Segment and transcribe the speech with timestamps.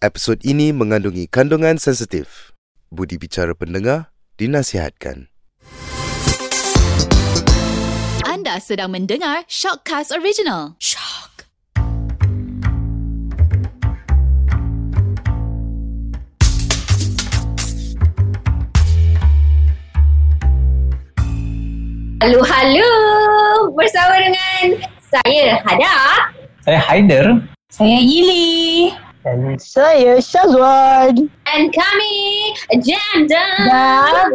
[0.00, 2.56] Episod ini mengandungi kandungan sensitif.
[2.88, 5.28] Budi bicara pendengar dinasihatkan.
[8.24, 10.72] Anda sedang mendengar Shockcast Original.
[10.80, 11.44] Shock.
[22.24, 22.90] Halo, halo.
[23.76, 24.80] Bersama dengan
[25.12, 25.96] saya Hada
[26.64, 27.36] Saya Haider.
[27.68, 28.96] Saya Yili.
[29.20, 31.28] Dan saya Syazwan.
[31.46, 32.14] and kami
[32.80, 34.32] Jam Dan.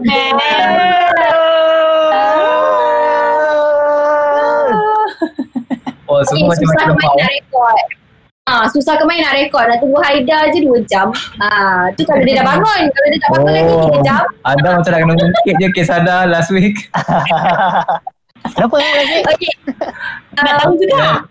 [6.06, 7.18] Oh, semua Okay, susah macam-macam kemain mau.
[7.18, 7.78] nak rekod.
[8.46, 9.66] Ah, susah kemain nak rekod.
[9.66, 11.10] Nak tunggu Haida je 2 jam.
[11.42, 12.82] Ah, tu kalau dia dah bangun.
[12.86, 14.22] Kalau dia tak bangun lagi 3 jam.
[14.46, 16.78] Anda macam nak kena ngungkit je kes anda last week.
[18.54, 19.26] Kenapa eh?
[19.26, 19.52] Okay.
[20.32, 21.26] Nak Ah, tahu juga.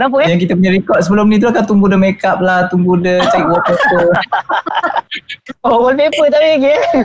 [0.00, 0.32] Kenapa eh?
[0.32, 3.20] Yang kita punya record sebelum ni tu akan tunggu dia make up lah, tunggu dia
[3.28, 4.08] cari wallpaper.
[5.60, 6.82] Oh, wallpaper tak lagi eh?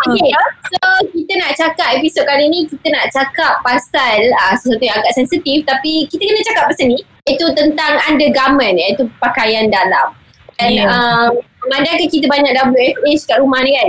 [0.00, 0.32] Okay,
[0.72, 0.80] so
[1.12, 4.16] kita nak cakap episod kali ni kita nak cakap pasal
[4.48, 9.04] uh, sesuatu yang agak sensitif tapi kita kena cakap pasal ni iaitu tentang undergarment iaitu
[9.20, 10.16] pakaian dalam.
[10.56, 10.88] Dan Ya.
[10.88, 11.36] um,
[11.68, 13.88] memandangkan kita banyak WFH kat rumah ni kan.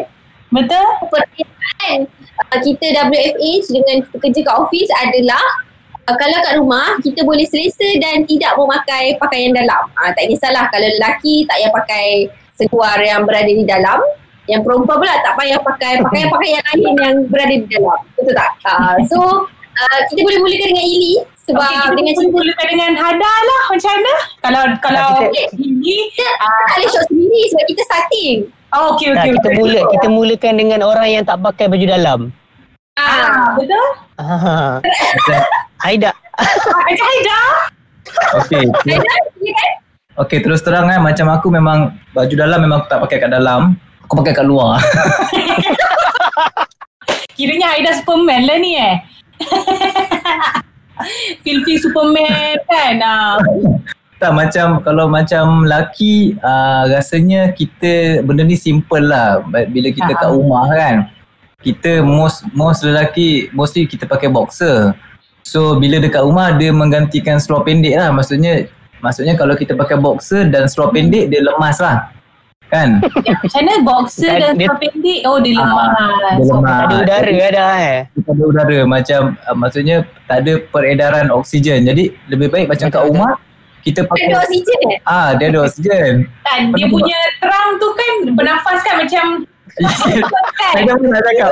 [0.51, 0.83] Betul?
[1.07, 2.11] Perbezaan
[2.43, 5.68] uh, kita WFH dengan kita kerja kat office adalah
[6.09, 9.85] uh, kalau kat rumah kita boleh selesa dan tidak memakai pakaian dalam.
[9.93, 12.05] Uh, tak kisahlah kalau lelaki tak payah pakai
[12.57, 14.01] seluar yang berada di dalam.
[14.49, 17.99] Yang perempuan pula tak payah pakai pakaian-pakaian lain yang berada di dalam.
[18.17, 18.49] Betul tak?
[18.65, 19.19] Uh, so
[19.77, 21.13] uh, kita boleh mulakan dengan Ili
[21.45, 23.61] sebab Okey, kita dengan cerita mulakan dengan Hada lah.
[23.69, 24.13] Macam mana?
[24.41, 28.37] Kalau kalau kita- ini kita tak boleh shot sendiri sebab kita starting.
[28.69, 29.33] Oh, okey Tak, okey.
[29.33, 29.57] kita okey.
[29.57, 32.19] mula kita mulakan dengan orang yang tak pakai baju dalam.
[32.93, 33.87] Ah, Ah, betul?
[34.17, 34.73] Ah.
[35.79, 36.11] Haida.
[36.35, 36.45] Ah,
[36.85, 37.39] Macam Haida.
[38.43, 38.63] Okey.
[38.87, 39.23] Haida, kan?
[40.19, 43.79] Okey, terus terang kan macam aku memang baju dalam memang aku tak pakai kat dalam.
[44.03, 44.75] Aku pakai kat luar.
[47.35, 48.95] Kiranya Haida Superman lah ni eh.
[51.43, 52.93] Feel-feel Superman kan.
[52.99, 53.39] Ah.
[54.19, 60.27] tak macam kalau macam laki uh, rasanya kita benda ni simple lah bila kita kat
[60.27, 60.35] Ah.
[60.35, 60.95] rumah kan.
[61.63, 64.91] Kita most most lelaki mostly kita pakai boxer.
[65.49, 68.69] So bila dekat rumah dia menggantikan seluar pendek lah maksudnya
[69.01, 72.13] maksudnya kalau kita pakai boxer dan seluar pendek dia lemas lah.
[72.69, 73.01] Kan?
[73.01, 75.19] Macam mana boxer Dia- dan dia- seluar pendek?
[75.25, 75.89] Oh, dia Ah, lemas.
[76.37, 76.77] dia So, lemas.
[76.79, 77.97] Ada udara ada eh.
[78.13, 79.95] tak ada udara macam uh, maksudnya
[80.29, 81.79] tak ada peredaran oksigen.
[81.83, 83.33] Jadi lebih baik macam kat rumah
[83.81, 84.99] kita Ada pakai oksigen eh?
[85.07, 86.13] ah dia ada oksigen.
[86.45, 89.25] tak, dia punya terang tu kan bernafas kan macam
[89.77, 91.49] Saya dah pernah cakap.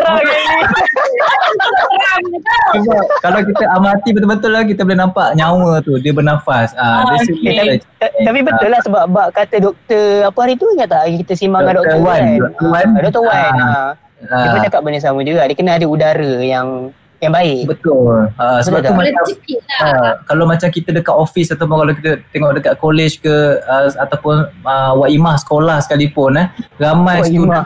[2.67, 6.73] Sebab kalau kita amati betul-betul lah kita boleh nampak nyawa tu dia bernafas.
[6.75, 7.27] Ah, Ah, dia okey.
[7.29, 7.49] suka
[7.97, 11.63] Ta- Tapi betul lah sebab bak kata doktor apa hari tu ingat tak kita simbang
[11.63, 13.01] dengan doktor Wan, kan.
[13.01, 13.21] Dr.
[13.23, 13.35] Wan.
[13.37, 13.47] Ah.
[13.47, 13.55] Wan.
[13.57, 13.63] Ah.
[13.63, 13.89] ah.
[14.17, 15.45] Dia pun ah, cakap benda sama juga.
[15.45, 17.65] Dia kena ada udara yang yang baik.
[17.65, 18.29] betul.
[18.37, 18.93] Ah, sebab Betul.
[18.93, 19.81] tu macam lah.
[19.81, 24.45] Ah, kalau macam kita dekat office ataupun kalau kita tengok dekat college ke ah, ataupun
[24.61, 26.47] uh, waimah sekolah sekalipun eh
[26.77, 27.65] ramai Waimah.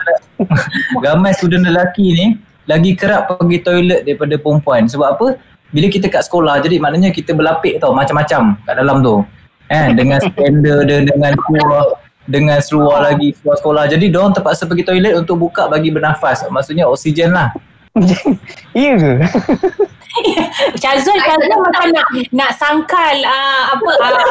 [1.04, 2.26] ramai student lelaki ni
[2.64, 4.88] lagi kerap pergi toilet daripada perempuan.
[4.88, 5.26] Sebab apa?
[5.72, 9.20] Bila kita kat sekolah jadi maknanya kita berlapik tau macam-macam kat dalam tu.
[9.68, 11.84] Kan dengan spender dia dengan seluar
[12.24, 13.84] dengan seluar lagi seluar sekolah.
[13.88, 16.44] Jadi diorang terpaksa pergi toilet untuk buka bagi bernafas.
[16.48, 17.52] Maksudnya oksigen lah
[18.78, 19.12] Ya ke?
[20.80, 24.28] Syazwan Syazwan macam nak nak sangkal uh, apa uh,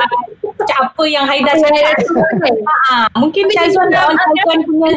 [0.61, 1.97] apa yang Haida cakap.
[2.85, 4.93] Ah, mungkin Syazwan nak Syazwan punya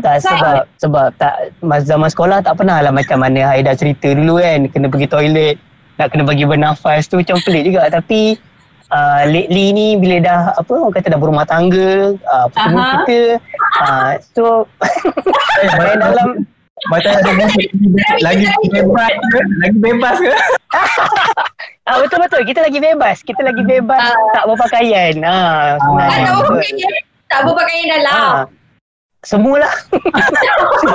[0.00, 4.40] Tak sebab sebab tak masa zaman sekolah tak pernah lah macam mana Haida cerita dulu
[4.40, 5.56] kan kena pergi toilet
[6.00, 8.40] nak kena bagi bernafas tu macam pelik juga tapi
[8.88, 12.88] uh, lately ni bila dah apa orang kata dah berumah tangga uh, pertemu Aha.
[12.88, 13.20] kita
[13.84, 14.44] uh, so
[15.76, 16.28] main dalam
[16.84, 17.68] macam ada musik
[18.20, 19.12] lagi bebas.
[19.22, 20.32] ke lagi bebas ke?
[21.82, 22.40] Ah betul betul.
[22.42, 23.16] Kita lagi bebas.
[23.20, 24.00] Kita lagi bebas
[24.32, 26.56] tak berpakaian ah Tak sebenarnya tahu betul.
[26.56, 26.92] pakaian.
[27.26, 28.12] Tak berpakaian dalam.
[28.12, 28.38] Ah
[29.22, 29.72] semualah.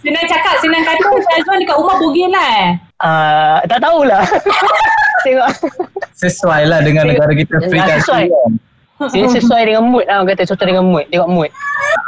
[0.00, 2.68] Senang cakap senang kata Syazwan dekat rumah bogel lah eh.
[3.00, 4.22] ah tak tahulah.
[5.20, 5.48] Tengok.
[6.14, 8.24] Sesuai lah dengan negara kita free Ah, sesuai.
[8.26, 8.50] kan.
[9.10, 10.42] Dia sesuai dengan mood lah orang kata.
[10.48, 11.04] Sesuai dengan mood.
[11.08, 11.50] Tengok mood.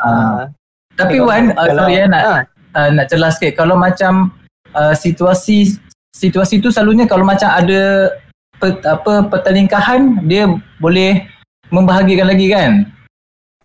[0.00, 0.48] Ah.
[0.92, 2.40] Tapi Tengok, Wan, uh, kalau- sorry ya nak ah.
[2.72, 4.32] Uh, nak jelas sikit kalau macam
[4.72, 5.76] uh, situasi
[6.12, 8.12] situasi tu selalunya kalau macam ada
[8.56, 10.46] pe, apa pertelingkahan dia
[10.76, 11.24] boleh
[11.68, 12.84] membahagikan lagi kan?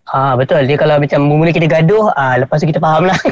[0.08, 3.18] Ah betul dia kalau macam mula kita gaduh ah lepas tu kita faham lah.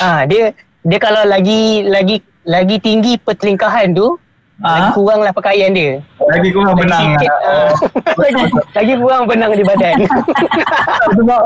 [0.00, 4.16] ah dia dia kalau lagi lagi lagi tinggi pertelingkahan tu
[4.58, 5.98] Lagi Ah, kurang lah pakaian dia.
[6.22, 7.02] lagi kurang Lagi benang.
[7.18, 7.40] sikit, lah.
[7.42, 7.72] ah.
[8.14, 8.42] lagi,
[8.78, 9.94] lagi kurang benang di badan.
[11.18, 11.42] sebab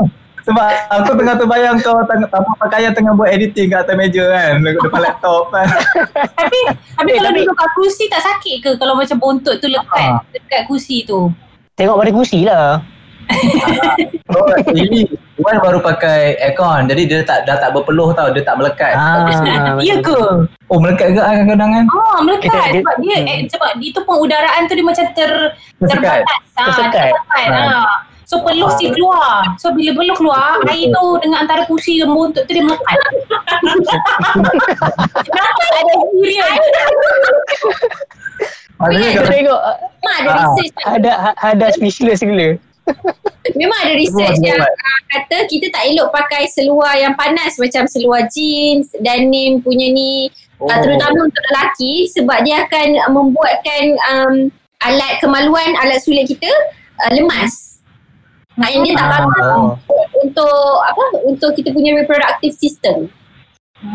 [0.47, 4.63] sebab aku tengah terbayang kau tengah tanpa pakaian tengah buat editing kat atas meja kan
[4.63, 5.67] depan laptop kan.
[6.39, 6.59] Tapi
[6.95, 10.07] tapi Eh, kalau tapi- duduk kat kursi tak sakit ke kalau macam bontot tu lekat
[10.09, 10.23] Ah.
[10.31, 11.35] dekat kursi tu?
[11.75, 12.79] Tengok pada kursi lah.
[14.29, 15.07] Oh, ini
[15.37, 18.91] Wan baru pakai aircon jadi dia tak dah tak berpeluh tau dia tak melekat.
[18.93, 19.23] Ah,
[19.81, 20.15] Ya ke?
[20.67, 21.85] Oh melekat ke kan kadang-kadang kan?
[21.89, 25.31] Oh, melekat dia- sebab dia eh, sebab itu pengudaraan tu dia macam ter
[25.77, 26.23] Tersekat.
[26.23, 26.41] terbatas.
[26.53, 27.11] Ah, Tersekat.
[27.13, 27.51] tersekat.
[27.51, 27.71] Ah.
[27.77, 27.87] Ah.
[28.27, 29.55] So peluh si keluar.
[29.63, 32.99] So bila peluh keluar, air tu dengan antara kursi dan bontot tu dia melekat.
[35.31, 36.67] Nampak ada experience.
[38.77, 40.37] Kita kalau tengok ah, Memang ada Ah.
[40.43, 42.49] research ada ada speechless gila.
[43.55, 48.27] Memang ada research yang uh, kata kita tak elok pakai seluar yang panas macam seluar
[48.31, 50.67] jeans, denim punya ni oh.
[50.67, 50.79] uh, Oh.
[50.83, 54.35] terutama untuk lelaki sebab dia akan membuatkan um,
[54.83, 56.51] alat kemaluan, alat sulit kita
[57.07, 57.76] uh, lemas.
[58.57, 59.77] Maknanya dia tak Ah.
[60.17, 63.13] untuk apa untuk kita punya reproductive system.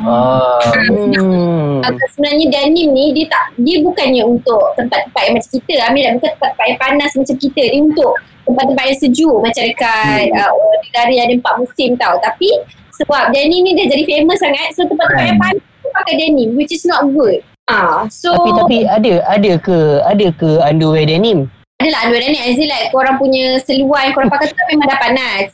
[0.05, 0.61] Oh.
[0.61, 1.81] Hmm.
[2.13, 6.65] Sebenarnya denim ni dia tak dia bukannya untuk tempat-tempat yang macam kita Amir bukan tempat-tempat
[6.69, 8.13] yang panas macam kita dia untuk
[8.45, 10.37] tempat-tempat yang sejuk macam dekat hmm.
[10.37, 12.49] uh, negara yang ada empat musim tau tapi
[12.93, 16.69] sebab denim ni dia jadi famous sangat so tempat-tempat yang panas tu pakai denim which
[16.69, 21.49] is not good ah so Tapi tapi ada ada ke ada ke underwear denim?
[21.81, 24.87] Adalah underwear denim as in like korang punya seluar yang korang pakai tu kan memang
[24.87, 25.45] dah panas.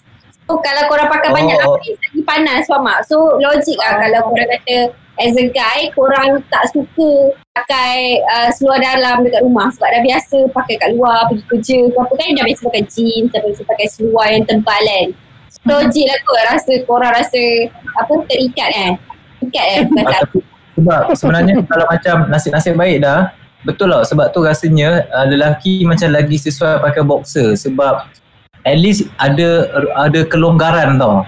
[0.47, 1.35] So kalau korang pakai Oh.
[1.35, 3.00] banyak lapis lagi panas faham tak?
[3.07, 4.77] So logik lah kalau korang kata
[5.18, 10.38] as a guy korang tak suka pakai uh, seluar dalam dekat rumah sebab dah biasa
[10.53, 13.88] pakai kat luar pergi kerja ke apa kan dah biasa pakai jeans dah biasa pakai
[13.89, 15.07] seluar yang tebal kan.
[15.47, 17.44] So, logik lah kot rasa korang rasa
[17.97, 18.91] apa terikat kan
[19.41, 20.39] terikat kan tapi
[20.77, 23.33] sebab sebenarnya kalau macam nasib-nasib baik dah
[23.67, 28.07] betul lah sebab tu rasanya uh, lelaki macam lagi sesuai pakai boxer sebab
[28.63, 29.67] at least ada
[29.99, 31.27] ada kelonggaran tau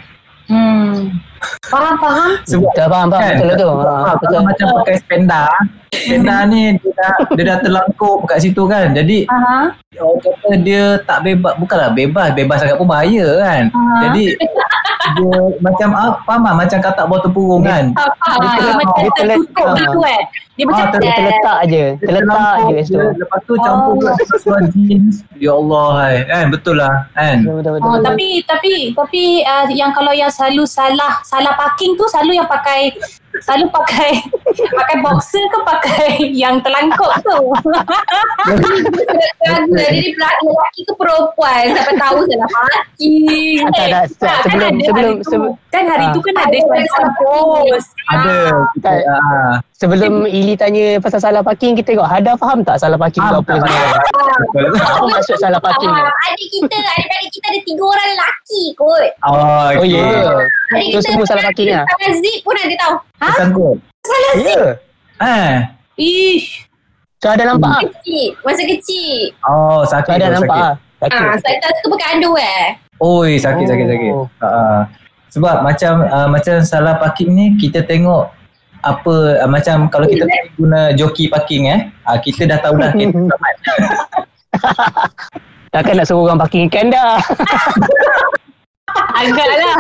[0.50, 1.22] Hmm.
[1.64, 2.30] Faham faham?
[2.44, 3.34] sebab Tak faham faham Kan?
[3.36, 3.70] betul lah tu.
[3.70, 4.28] Ha, Ah, betul.
[4.28, 5.44] kalau macam pakai spenda
[5.92, 9.74] spenda ni dia dah, dia dah terlangkup kat situ kan jadi Aha.
[9.98, 13.96] orang kata dia tak bebas bukanlah bebas bebas sangat pun bahaya kan Aha.
[14.06, 14.24] jadi
[15.12, 18.94] dia macam ah, faham tak macam katak bawah tempurung kan faham Ah, dia terletak- macam
[18.96, 19.48] dia terletak.
[19.50, 20.24] tertutup gitu eh.
[20.52, 21.86] Dia macam Ah, ter- Dia terletak je.
[21.96, 23.00] Dia Terletak je kat situ.
[23.00, 23.96] dia, Lepas tu campur Oh.
[23.96, 25.16] pula seluar jeans.
[25.40, 26.16] Ya Allah hai.
[26.26, 27.38] Kan betul lah kan.
[27.40, 27.80] Betul betul betul.
[27.82, 28.04] Oh, betul.
[28.04, 32.90] tapi tapi tapi uh, yang kalau yang selalu salah salah parking tu selalu yang pakai
[33.40, 34.12] selalu pakai
[34.80, 37.40] pakai boxer ke pakai yang terlangkuk tu.
[39.42, 44.06] Ragu ni pelaki lelaki ke perempuan Siapa tahu salah parking tak kan
[44.42, 45.30] sebelum ada sebelum hari tu.
[45.30, 46.12] sebelum kan hari Ah.
[46.12, 47.14] tu kan ada Ada salah.
[48.10, 48.36] Ada.
[48.74, 48.98] Kita, Tak.
[49.08, 53.30] ah, sebelum Ili tanya pasal salah parking kita tengok Hada faham tak salah parking tu
[53.30, 54.80] Faham apa sebenarnya?
[54.80, 56.02] Apa maksud salah parking tu?
[56.02, 59.10] Ah, adik kita, adik-adik kita ada tiga orang lelaki kot.
[59.24, 60.06] Oh, Oh ya.
[60.72, 61.84] Adik Tu semua salah parking lah.
[61.88, 62.96] Salah zip pun ada tahu.
[63.20, 63.78] Pesan kot.
[64.36, 64.80] Ya.
[65.20, 65.54] Eh.
[65.96, 66.64] Ish.
[67.20, 67.82] So ada nampak ah?
[67.84, 69.36] Kecil, masa kecil.
[69.44, 70.64] Oh, So sakit ada tu, nampak sakit.
[70.66, 70.74] ah.
[71.00, 71.20] Sakit.
[71.22, 72.60] Ah, saya tak suka pakai underwear.
[73.00, 73.90] Oi, sakit sakit Oh.
[73.90, 74.14] sakit.
[74.40, 74.82] Uh,
[75.30, 78.32] sebab macam uh, macam salah parking ni kita tengok
[78.80, 80.24] apa uh, macam kalau kita
[80.56, 83.56] guna joki parking eh uh, kita dah tahu dah kita selamat.
[85.70, 87.20] Takkan nak suruh orang parking ikan dah.
[89.16, 89.76] Agaklah.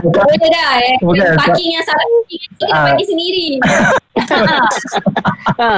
[0.00, 0.94] Boleh dah eh.
[1.02, 2.84] Bukan, Parking yang salah parking kita Ah.
[2.88, 3.46] parking sendiri.
[5.58, 5.70] ha.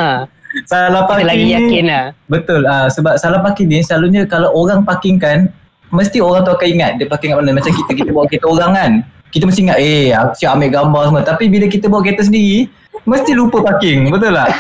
[0.69, 2.05] salah parking lagi yakin lah.
[2.29, 2.69] Betul.
[2.69, 5.49] Uh, sebab salah parking ni selalunya kalau orang parking kan
[5.89, 7.51] mesti orang tu akan ingat dia parking kat mana.
[7.57, 8.93] Macam kita kita bawa kereta orang kan.
[9.33, 11.23] Kita mesti ingat eh siap ambil gambar semua.
[11.25, 12.69] Tapi bila kita bawa kereta sendiri
[13.09, 14.13] mesti lupa parking.
[14.13, 14.51] Betul tak?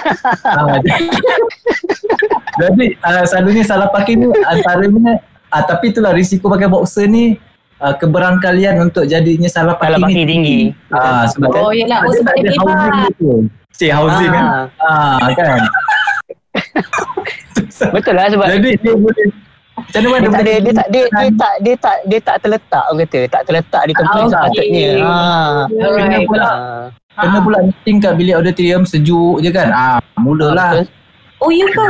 [0.48, 0.76] uh,
[2.60, 5.20] jadi uh, selalunya salah parking ni antaranya
[5.52, 7.36] uh, tapi itulah risiko pakai boxer ni
[7.78, 10.60] uh, keberangkalian untuk jadinya salah Salah parking, parking ni tinggi.
[10.88, 12.00] Ah, sebab Oh yelah.
[12.02, 13.12] Oh sebab dia housing bebas.
[13.16, 13.32] tu.
[13.70, 14.44] Si housing kan.
[14.80, 15.16] Ah.
[15.18, 15.60] Ah kan.
[17.92, 19.26] Betul lah sebab Jadi dia boleh
[19.72, 22.36] macam mana dia tak ada boleh dia tak dia, dia tak dia tak dia tak
[22.38, 24.30] terletak orang kata tak terletak di tempat Ah, okey.
[24.30, 24.90] sepatutnya.
[24.94, 25.16] Ha.
[25.66, 26.26] Kena Alright.
[26.28, 26.84] pula, Ah.
[27.18, 29.68] kena pula meeting kat bilik auditorium sejuk je kan.
[29.68, 30.70] Ah, mulalah.
[30.78, 31.01] Betul.
[31.42, 31.86] Oh ya ke?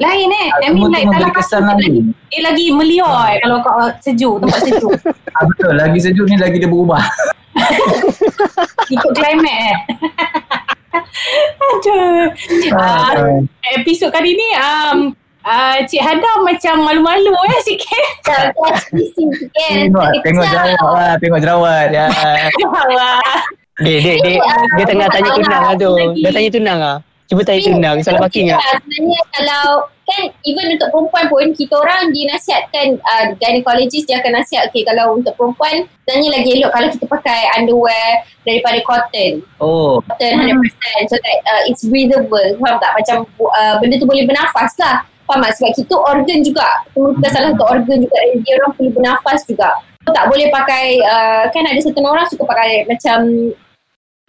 [0.00, 0.48] Lain eh.
[0.64, 1.84] I mean like dalam kesan lagi.
[1.84, 2.00] lagi.
[2.32, 4.92] Dia lagi melior eh kalau kau sejuk, tempat sejuk.
[5.36, 7.04] Ah, betul, lagi sejuk ni lagi dia berubah.
[8.94, 9.76] Ikut climate eh.
[11.70, 12.32] Aduh.
[12.74, 13.44] Ah, Uh,
[13.76, 15.12] episod kali ni um,
[15.44, 18.04] uh, Cik Hada macam malu-malu eh sikit.
[19.68, 21.88] Tengok, tengok jerawat lah, tengok jerawat.
[21.92, 22.06] Ya.
[22.64, 23.20] Wah.
[23.80, 24.36] Dia dia dia
[24.76, 25.92] dia tengah tanya tunang lah tu.
[26.16, 26.98] Dia tanya tunang ah.
[27.30, 28.58] Cuba tarik tunang salah parking tak?
[28.82, 34.66] Sebenarnya kalau kan even untuk perempuan pun kita orang dinasihatkan uh, gynecologist dia akan nasihat
[34.66, 39.46] okay kalau untuk perempuan sebenarnya lagi elok kalau kita pakai underwear daripada cotton.
[39.62, 42.50] Oh, cotton 100% so that uh, it's breathable.
[42.58, 42.98] Faham tak?
[42.98, 45.06] Macam uh, benda tu boleh bernafas lah.
[45.30, 45.54] Faham tak?
[45.54, 49.70] Sebab kita organ juga kita merupakan salah satu organ juga dia orang perlu bernafas juga.
[50.02, 53.54] Tak boleh pakai uh, kan ada certain orang suka pakai macam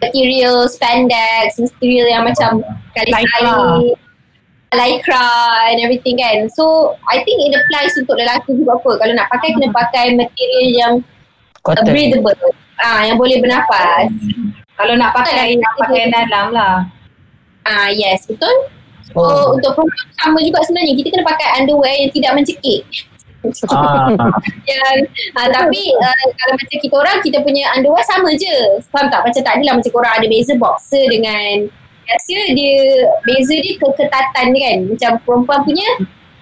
[0.01, 2.65] material spandex material yang macam
[2.97, 3.93] kali-kali
[4.73, 5.27] lycra.
[5.69, 6.49] and everything kan.
[6.51, 10.67] So I think it applies untuk lelaki juga apa kalau nak pakai kena pakai material
[10.73, 11.85] yang uh, Cotton.
[11.93, 12.51] breathable.
[12.81, 14.09] Ah yang boleh bernafas.
[14.79, 16.75] Kalau nak pakai nak pakai yang dalam lah.
[17.67, 18.51] ah yes betul.
[19.05, 19.59] So Oh.
[19.59, 20.93] untuk perempuan sama juga sebenarnya.
[20.97, 22.81] Kita kena pakai underwear yang tidak mencekik
[23.73, 24.07] ah,
[24.71, 24.95] yang
[25.37, 28.81] uh, tapi uh, kalau macam kita orang kita punya underwear sama je.
[28.93, 29.25] Faham tak?
[29.25, 31.69] Macam tak adalah macam korang ada beza boxer dengan
[32.05, 32.75] biasa dia
[33.25, 34.77] beza dia keketatan dia kan?
[34.93, 35.89] Macam perempuan punya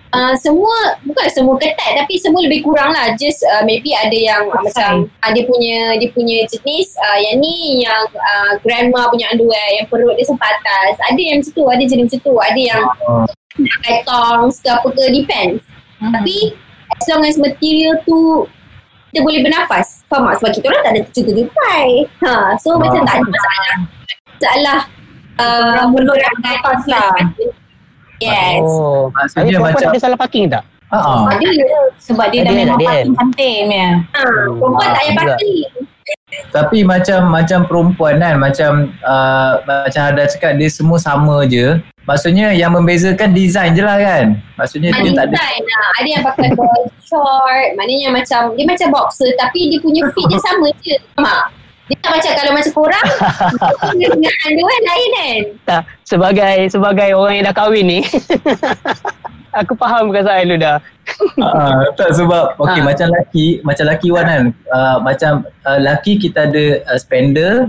[0.09, 3.13] Uh, semua bukan semua ketat tapi semua lebih kurang lah.
[3.13, 7.37] Just uh, maybe ada yang uh, macam uh, dia punya dia punya jenis uh, yang
[7.37, 11.63] ni yang uh, grandma punya underwear yang perut dia sampai atas ada yang macam tu
[11.69, 12.33] ada jenis macam tu.
[12.41, 13.29] Ada yang ah.
[13.53, 15.61] pakai tongs ke apa ke depends.
[15.99, 16.15] Hmm.
[16.15, 16.55] tapi
[16.99, 18.45] as long as material tu
[19.09, 20.05] kita boleh bernafas.
[20.05, 20.37] Faham tak?
[20.37, 21.87] Sebab kita orang tak ada tertutupai.
[22.21, 23.77] Ha, so macam tak ada masalah.
[24.29, 24.79] Masalah
[25.41, 27.09] uh, Orang perlu nak bernafas lah.
[28.21, 28.61] Yes.
[28.61, 29.09] Oh.
[29.15, 30.63] Maksudnya Habis perempuan macam- ada salah parking tak?
[30.89, 31.21] ah, ah.
[31.31, 31.49] Ada.
[32.01, 33.57] Sebab dia dah memang parking cantik.
[34.13, 35.69] Ha, perempuan tak payah parking.
[36.49, 41.77] Tapi macam macam perempuan kan macam uh, macam ada cakap dia semua sama je.
[42.09, 44.41] Maksudnya yang membezakan design je lah kan.
[44.57, 45.87] Maksudnya dia tak ada lah.
[46.01, 47.67] Ada yang pakai boy short.
[47.77, 50.97] Maknanya macam, dia macam boxer tapi dia punya fit dia sama je.
[51.17, 51.53] Tak?
[51.89, 53.07] Dia tak macam kalau macam korang,
[53.97, 55.41] dia dengan underwear lain kan.
[55.65, 57.99] Tak, sebagai sebagai orang yang dah kahwin ni
[59.51, 60.77] aku faham perasaan lu dah.
[61.41, 62.85] Ah, tak sebab okey Ha.
[62.85, 65.31] macam laki macam laki Wan kan uh, macam
[65.63, 67.67] uh, laki kita ada uh, spender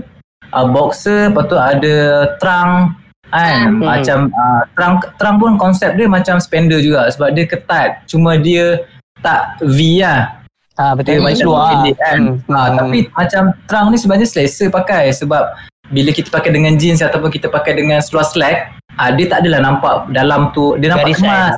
[0.49, 1.95] uh, boxer lepas tu ada
[2.37, 2.93] trunk
[3.27, 3.81] kan Hmm.
[3.81, 8.83] macam uh, trunk trunk pun konsep dia macam spender juga sebab dia ketat cuma dia
[9.19, 10.37] tak V lah
[10.75, 11.67] Ah dia betul macam luar.
[11.73, 12.51] pendek kan Hmm.
[12.51, 15.43] ha, tapi macam trunk ni sebenarnya selesa pakai sebab
[15.87, 19.59] bila kita pakai dengan jeans ataupun kita pakai dengan seluar slack ah dia tak adalah
[19.61, 21.23] nampak dalam tu dia nampak Garisan.
[21.23, 21.53] kemas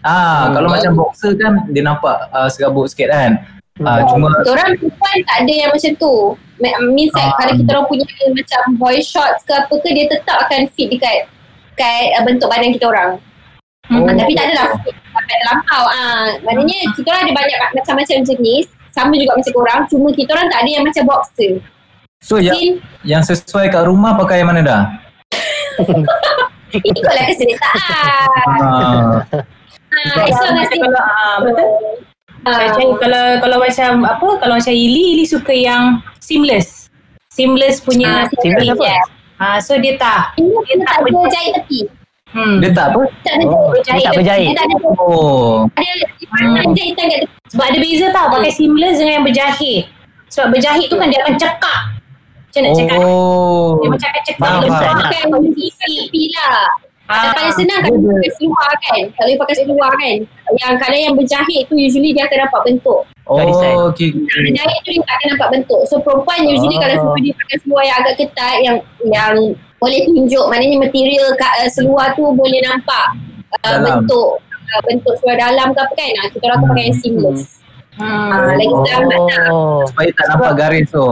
[0.00, 0.54] ah Hmm.
[0.54, 3.30] kalau macam boxer kan dia nampak uh, serabut sikit kan
[3.80, 4.06] ah, Hmm.
[4.08, 6.14] cuma Kita orang perempuan tak ada yang macam tu.
[6.90, 7.34] Means like Ah.
[7.36, 11.30] kalau kita orang punya macam boy shorts ke apa ke, dia tetap akan fit dekat
[11.70, 13.10] dekat uh, bentuk badan kita orang.
[13.88, 14.02] Oh.
[14.02, 15.82] Ah, tapi tak adalah fit sampai terlampau.
[15.88, 18.66] Ah, maknanya kita orang ada banyak ma- macam-macam jenis.
[18.90, 19.80] Sama juga macam korang.
[19.86, 21.52] Cuma kita orang tak ada yang macam boxer.
[22.18, 22.72] so yang Sin,
[23.04, 24.82] yang sesuai kat rumah pakai yang mana dah
[26.70, 28.46] ikutlah keselesaan.
[28.58, 29.16] ah,
[29.88, 31.68] Ah, as long as Kalau, ah, betul.
[32.44, 36.86] Ah, Saya cari kalau kalau macam apa kalau macam Ili Ili suka yang seamless.
[37.28, 38.84] Seamless punya Ah, seamless apa?
[38.84, 39.02] yeah.
[39.38, 41.80] Ah so dia tak Ini dia tak ada jahit tepi.
[42.30, 42.58] hmm.
[42.58, 44.46] dia tak apa Tak ada Oh, jahit dia tak berjahit.
[44.46, 45.88] Dia tak ada oh ada
[46.60, 46.74] hmm.
[46.74, 49.82] jahitan kat sebab ada beza tau pakai seamless dengan yang berjahit.
[50.28, 51.80] Sebab berjahit tu kan dia akan cekak.
[52.48, 54.92] Macam nak cakap oh dia macam akan Faham, lepas.
[54.98, 55.20] Pakai
[55.78, 56.58] tepi lah.
[57.08, 59.00] Ah, Ah, paling senang kalau dia- pakai seluar kan.
[59.16, 60.16] Kalau you pakai seluar kan.
[60.54, 63.00] Yang kalau yang berjahit tu usually dia akan nampak bentuk.
[63.24, 63.40] Oh
[63.88, 65.80] okey Yang berjahit tu dia tak akan nampak bentuk.
[65.88, 66.80] So perempuan usually Ah.
[66.82, 68.76] kalau suruh dia pakai seluar yang agak ketat yang
[69.06, 69.34] yang
[69.78, 73.06] boleh tunjuk maknanya material kat uh, seluar tu boleh nampak
[73.54, 74.04] uh, Dalam.
[74.04, 76.10] bentuk uh, bentuk seluar dalam ke apa kan.
[76.14, 77.40] Uh, kita orang tu pakai yang seamless.
[77.96, 78.30] hmm.
[78.30, 79.46] Ah, lagi selamat lah.
[79.48, 79.80] Oh.
[79.86, 81.06] supaya tak nampak garis tu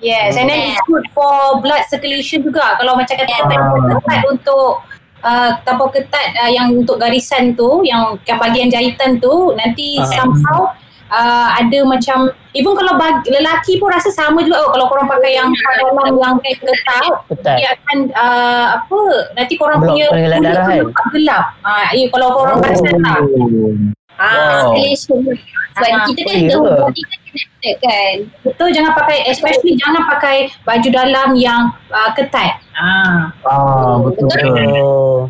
[0.00, 2.80] Yes, and then it's good for blood circulation juga.
[2.80, 3.44] Kalau macam kata Yeah.
[3.44, 3.60] ketat,
[4.00, 4.80] ketat untuk
[5.20, 10.08] uh, tanpa ketat uh, yang untuk garisan tu, yang, bahagian jahitan tu, nanti Ah.
[10.08, 10.72] somehow
[11.12, 14.64] uh, ada macam, even kalau bagi, lelaki pun rasa sama juga.
[14.64, 17.54] Oh, kalau korang pakai yang dalam yang ketat, Betul.
[17.60, 19.00] dia akan uh, apa,
[19.36, 20.80] nanti korang Blok punya pengelan darah kan?
[21.12, 21.44] gelap.
[21.60, 22.62] Ah, uh, kalau korang Oh.
[22.64, 23.20] perasan tak?
[24.20, 24.76] Ah, Wow.
[24.76, 25.20] Circulation.
[25.70, 28.14] Sebab Ah, kita kan oh, ya kan connected kan.
[28.42, 32.58] betul jangan pakai, especially jangan pakai baju dalam yang uh, ketat.
[32.74, 33.30] Ah.
[33.46, 35.20] ah betul betul Oh.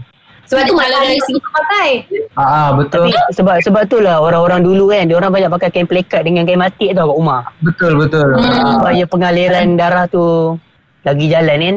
[0.51, 1.89] Sebab tu malah dari segi pakai.
[2.35, 5.69] ah ah, betul Tapi sebab sebab tu lah orang-orang dulu kan, dia orang banyak pakai
[5.71, 7.43] kain plekat dengan kain matik tau kat rumah.
[7.63, 8.83] betul betul Hmm.
[8.83, 10.59] Supaya pengaliran darah tu
[11.07, 11.77] lagi jalan kan.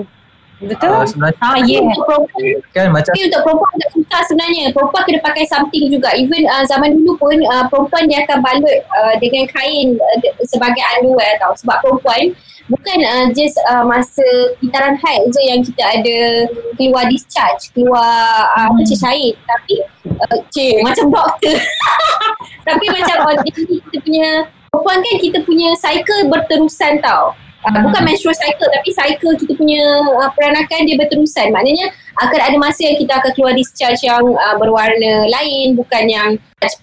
[0.64, 0.96] Betul?
[0.96, 1.68] Ah, sebenarnya Ah, yeah.
[1.68, 1.82] yeah.
[1.84, 4.64] untuk perempuan kan macam Tapi untuk perempuan agak susah sebenarnya.
[4.72, 6.10] Perempuan kena pakai something juga.
[6.16, 10.18] Even uh, zaman dulu pun uh, perempuan dia akan balut uh, dengan kain uh,
[10.48, 11.52] sebagai underwear tau.
[11.60, 12.32] Sebab perempuan
[12.72, 14.24] bukan uh, just uh, masa
[14.64, 16.18] kitaran haid je yang kita ada
[16.80, 19.76] keluar discharge, keluar uh, apa cair tapi
[20.08, 21.60] uh, cik macam doktor.
[22.68, 27.36] tapi macam uh, kita punya perempuan kan kita punya cycle berterusan tau.
[27.64, 29.80] Uh, bukan menstrual cycle tapi cycle kita punya
[30.20, 31.48] uh, peranakan dia berterusan.
[31.56, 36.30] Maknanya akan ada masa yang kita akan keluar discharge yang uh, berwarna lain bukan yang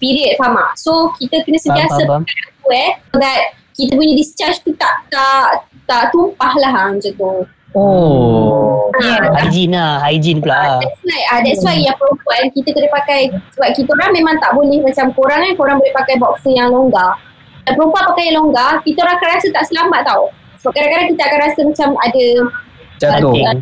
[0.01, 0.73] period faham tak?
[0.81, 2.25] So kita kena sentiasa faham,
[2.65, 7.45] aware that kita punya discharge tu tak tak tak tumpah lah ha, macam tu.
[7.71, 8.91] Oh.
[8.99, 10.83] Ha, Hygiene lah, hygiene pula.
[10.83, 14.51] That's why, uh, that's why yang perempuan kita kena pakai sebab kita orang memang tak
[14.57, 17.15] boleh macam korang kan korang boleh pakai boxer yang longgar.
[17.63, 20.23] Dan perempuan pakai yang longgar, kita orang akan rasa tak selamat tau.
[20.61, 22.25] Sebab kadang-kadang kita akan rasa macam ada
[23.01, 23.33] Jatuh.
[23.33, 23.57] uh,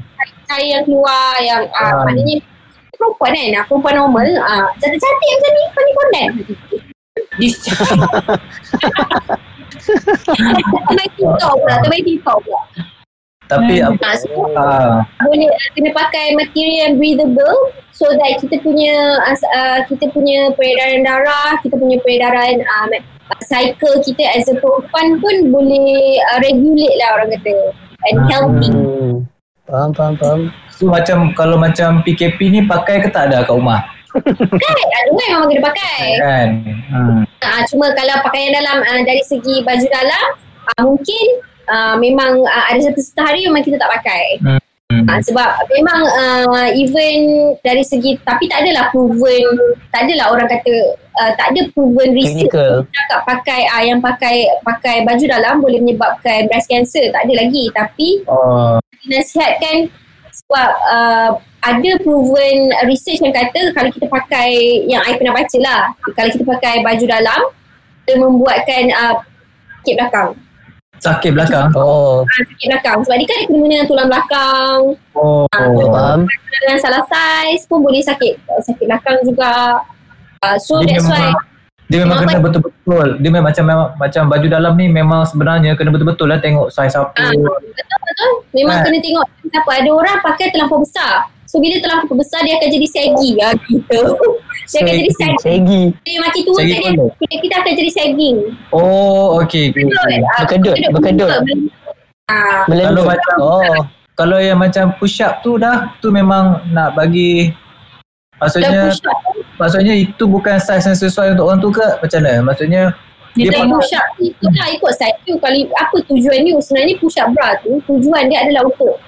[0.51, 2.03] cair yang keluar yang uh, Ah.
[2.03, 2.43] maknanya
[2.91, 6.29] perempuan kan, uh, perempuan normal, uh, cantik-cantik macam ni, pandai kondan.
[9.79, 12.61] Terbaik TikTok pula, terbaik TikTok pula.
[13.49, 13.97] Tapi Hmm.
[13.97, 14.05] apa?
[14.05, 18.93] Ah, so, Ah, boleh uh, kena pakai material yang breathable so that kita punya
[19.25, 23.01] uh, uh, kita punya peredaran darah, kita punya peredaran uh, uh,
[23.41, 25.89] cycle kita as a perempuan pun boleh
[26.29, 27.55] uh, regulate lah orang kata
[28.05, 28.27] and Hmm.
[28.29, 28.69] healthy.
[28.69, 29.13] Hmm.
[29.65, 30.41] Faham, faham, faham.
[30.69, 33.81] so macam kalau macam PKP ni pakai ke tak ada kat rumah?
[34.09, 34.73] Kan?
[34.73, 35.97] Ada kan memang kena pakai.
[36.17, 36.49] Kan?
[36.89, 37.19] Hmm.
[37.41, 40.25] Uh, cuma kalau pakaian dalam uh, dari segi baju dalam
[40.69, 41.25] uh, mungkin
[41.69, 44.41] uh, memang uh, ada satu-satu hari memang kita tak pakai.
[44.41, 44.59] Hmm.
[44.89, 50.97] Ha, sebab memang uh, even dari segi tapi tak adalah proven tak adalah orang kata
[51.13, 52.49] uh, tak ada proven research
[52.89, 57.69] cakap pakai uh, yang pakai pakai baju dalam boleh menyebabkan breast cancer tak ada lagi
[57.69, 58.81] tapi Oh.
[59.05, 59.93] dinasihatkan
[60.33, 64.49] sebab uh, ada proven research yang kata kalau kita pakai
[64.89, 67.41] yang I pernah baca lah kalau kita pakai baju dalam
[68.09, 69.21] dia membuatkan uh,
[69.85, 70.33] sakit belakang
[70.99, 71.71] Sakit belakang?
[71.73, 74.79] Oh, uh, sakit belakang sebab dia kan ada kena dengan tulang belakang
[75.13, 75.45] Oh.
[75.49, 76.19] faham.
[76.51, 79.79] dengan salah saiz pun boleh sakit sakit belakang juga.
[80.39, 81.35] Uh, so Dia that's why memang,
[81.85, 83.07] dia memang Memang kena betul-betul.
[83.17, 86.93] Dia memang macam memang, macam baju dalam ni memang sebenarnya kena betul-betul lah tengok saiz
[86.93, 87.11] apa.
[87.13, 87.55] ah, betul
[87.99, 88.83] betul memang Ah.
[88.83, 91.27] kena tengok siapa ada orang pakai terlampau besar.
[91.43, 94.01] So bila terlampau besar dia akan jadi saggy lah gitu.
[94.69, 95.41] Dia akan jadi saggy.
[95.41, 95.83] Segi.
[96.05, 97.11] Dia makin tua kan dia, boleh?
[97.17, 98.37] kita, kita akan jadi sagging.
[98.69, 99.65] Oh, okey.
[99.73, 101.29] Ah, Berkedut, berkedut.
[102.29, 103.75] Ah, Kalau macam Oh,
[104.19, 107.55] kalau yang macam push up tu dah tu memang nak bagi
[108.35, 108.91] maksudnya
[109.55, 112.83] maksudnya itu bukan saiz yang sesuai untuk orang tu ke macam mana maksudnya
[113.33, 116.37] Dia dia tak pakai push up ni tu lah ikut saya tu kalau apa tujuan
[116.43, 118.99] ni sebenarnya push up bra tu tujuan dia adalah untuk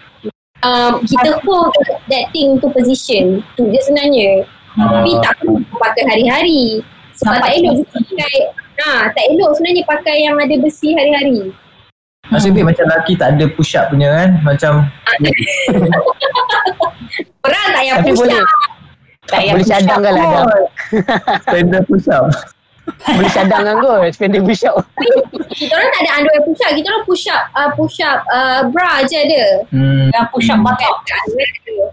[0.64, 1.76] um, kita hold
[2.08, 5.36] that thing to position tu je sebenarnya tapi tak
[5.76, 6.80] pakai hari-hari
[7.12, 8.36] sebab Nampak tak elok juga pakai
[8.80, 11.40] ha, tak elok sebenarnya pakai yang ada besi hari-hari
[12.32, 14.88] Nasib baik macam lelaki tak ada push up punya kan Macam
[17.44, 18.40] orang tak payah push boleh.
[18.40, 18.48] up
[19.28, 20.24] Tak payah Boleh push cadang kan lah.
[20.24, 20.48] Adam.
[21.44, 22.24] standard push up
[23.04, 24.02] Boleh cadang kan kot.
[24.16, 24.76] Spending push up.
[25.52, 28.60] kita orang tak ada underwear push up kita orang push up uh, push up uh,
[28.72, 30.08] bra je ada hmm.
[30.10, 30.96] Yang push up buttock.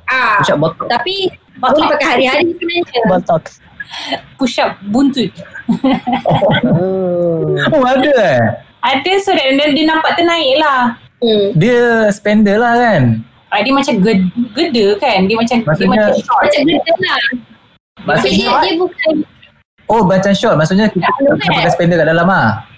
[0.06, 3.44] ah, Push up botol tapi boleh pakai hari-hari sebenarnya Botox.
[4.36, 5.32] Push up buntut.
[6.62, 7.56] Oh.
[7.72, 8.40] Oh ada eh
[8.80, 10.94] Ada so that dan dia nampak ternaik lah.
[11.18, 11.56] hmm.
[11.56, 14.20] Dia spender lah kan Ah, dia macam ged,
[14.52, 15.24] geda kan.
[15.24, 16.42] Dia macam dia Maksudnya- macam short.
[16.44, 17.20] macam gitu lah
[18.04, 19.14] Maksudnya dia, dia bukan
[19.88, 22.68] Oh macam short Maksudnya kita tak pakai spender kat dalam ah.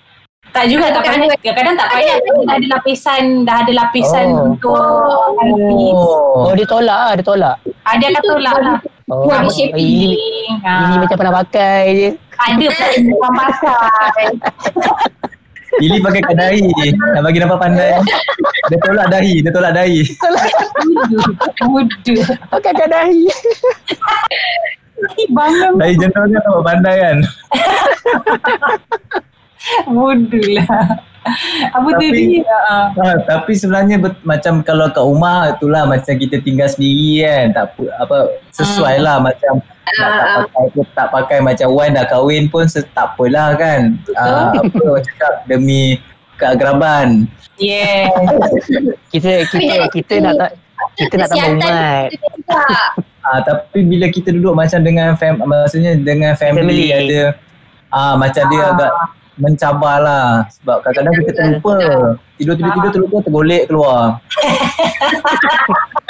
[0.50, 1.36] Tak juga tak payah.
[1.38, 2.16] Kadang-kadang tak payah.
[2.42, 4.44] Dah ada lapisan, dah ada lapisan Oh.
[4.50, 4.74] untuk.
[4.74, 7.12] Oh, Oh dia tolak lah.
[7.14, 7.56] Dia tolak.
[7.82, 8.78] Ah, dia akan tolak lah.
[9.06, 9.78] Oh, Body shaping.
[9.78, 10.16] Ili,
[10.62, 12.08] Ah, Ili macam pernah pakai je.
[12.36, 14.26] ada perempuan pakai.
[15.78, 16.66] Ili pakai kat dahi
[17.14, 17.94] Nak bagi nampak pandai
[18.66, 20.02] Dia tolak dahi Dia tolak dahi
[21.62, 22.14] Muda.
[22.50, 23.22] Pakai kat dahi.
[25.30, 27.16] Bangun Dahi kan nampak pandai kan
[29.88, 30.88] muda lah.
[31.70, 32.48] Apa tu Tapi- dia?
[32.64, 32.88] Ah.
[32.90, 37.64] Ha, tapi sebenarnya bet, macam kalau kat rumah itulah macam kita tinggal sendiri kan tak
[37.68, 38.16] apa, apa
[38.50, 39.04] sesuai Hmm.
[39.04, 39.52] lah macam
[39.90, 43.98] nak tak Ah, pakai tak pakai macam Wan dah kahwin pun se- tak apalah kan
[44.12, 45.98] uh, apa orang cakap demi
[46.34, 48.08] keagraban Yeah.
[49.12, 50.50] Kita kita kita nak tak
[50.96, 52.08] kita nak tambah umat.
[52.08, 52.72] juga.
[53.20, 57.12] uh, tapi bila kita duduk macam dengan fam, maksudnya dengan family, Family.
[57.12, 57.20] ada
[57.90, 58.72] ah uh, macam dia Ah.
[58.72, 58.92] agak
[59.40, 61.74] mencabar lah sebab kadang-kadang kita terlupa
[62.37, 64.20] tidur-tidur-tidur terlupa tergolek keluar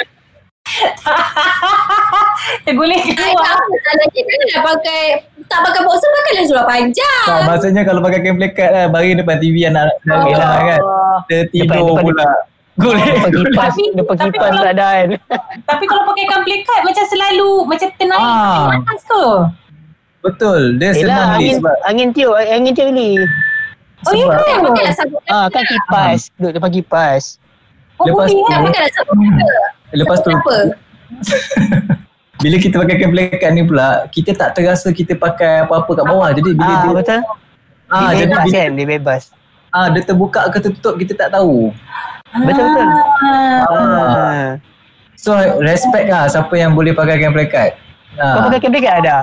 [2.63, 3.45] Tergolek I tak keluar.
[3.45, 3.93] apa kan
[4.41, 5.01] nak pakai
[5.45, 7.25] tak pakai boxer pakailah seluar panjang.
[7.25, 10.21] Tak, maksudnya kalau pakai kain plekat lah, baring depan TV anak Oh.
[10.21, 10.31] oh.
[10.31, 10.79] lah kan.
[11.27, 12.29] Tertidur Depan- depan- pula.
[12.73, 13.03] Golek.
[13.11, 14.15] Depan kipas, depan
[14.57, 15.07] tak ada kan.
[15.61, 18.65] Tapi kalau pakai kamplikat macam selalu macam ternaik Ah.
[18.65, 18.67] ah.
[18.79, 19.23] atas tu.
[20.21, 20.77] Betul.
[20.77, 23.09] Dia Yelah, senang ni angin, sebab angin tiup, angin tiup ni.
[24.01, 24.93] Oh ya ke?
[24.95, 27.37] sabuk Ah, kan kipas, duduk depan kipas.
[27.97, 28.89] Oh Lepas boleh tu- Ya, kan?
[28.91, 29.57] sabuk kata.
[29.93, 30.55] lepas tu Kenapa?
[32.41, 36.29] bila kita pakai kain plekat ni pula, kita tak terasa kita pakai apa-apa kat bawah.
[36.31, 37.19] Jadi bila Ah, dia betul.
[37.87, 39.21] ah dia jadi bebas kan, dia bebas.
[39.69, 41.69] ah dia terbuka ke tertutup kita tak tahu.
[42.41, 42.87] Betul betul.
[43.21, 43.61] Ah.
[43.69, 44.49] Ah.
[45.13, 47.77] So respect lah siapa yang boleh pakai kain plekat.
[48.11, 49.15] Kau Ah, pakai kamera ada?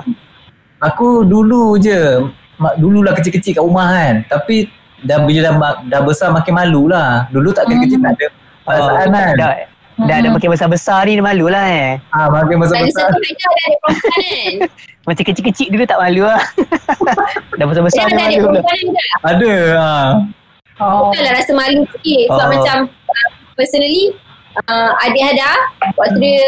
[0.79, 2.23] Aku dulu je
[2.55, 4.13] mak- dululah kecil-kecil kat rumah kan.
[4.25, 4.67] Tapi
[5.01, 7.27] dah bila dah, ma- dah besar makin malu lah.
[7.29, 8.27] Dulu tak kecil-kecil tak ada
[8.65, 9.33] perasaan kan.
[9.35, 9.51] Dah,
[9.99, 11.89] dah ada pakai besar-besar ni dia malu lah eh.
[12.09, 13.07] Ah makin Tak ada besar-besar.
[13.07, 14.53] satu meja ada perempuan kan?
[15.07, 16.43] Macam kecil-kecil dulu tak malu lah.
[17.57, 18.63] dah besar-besar adik malu lah.
[19.23, 20.07] Ada ah.
[20.79, 21.11] Oh.
[21.11, 22.51] Bukanlah rasa malu sikit Sebab Oh.
[22.55, 24.15] macam uh, Personally
[24.63, 25.51] uh, Adik Hada
[25.93, 26.43] Waktu dia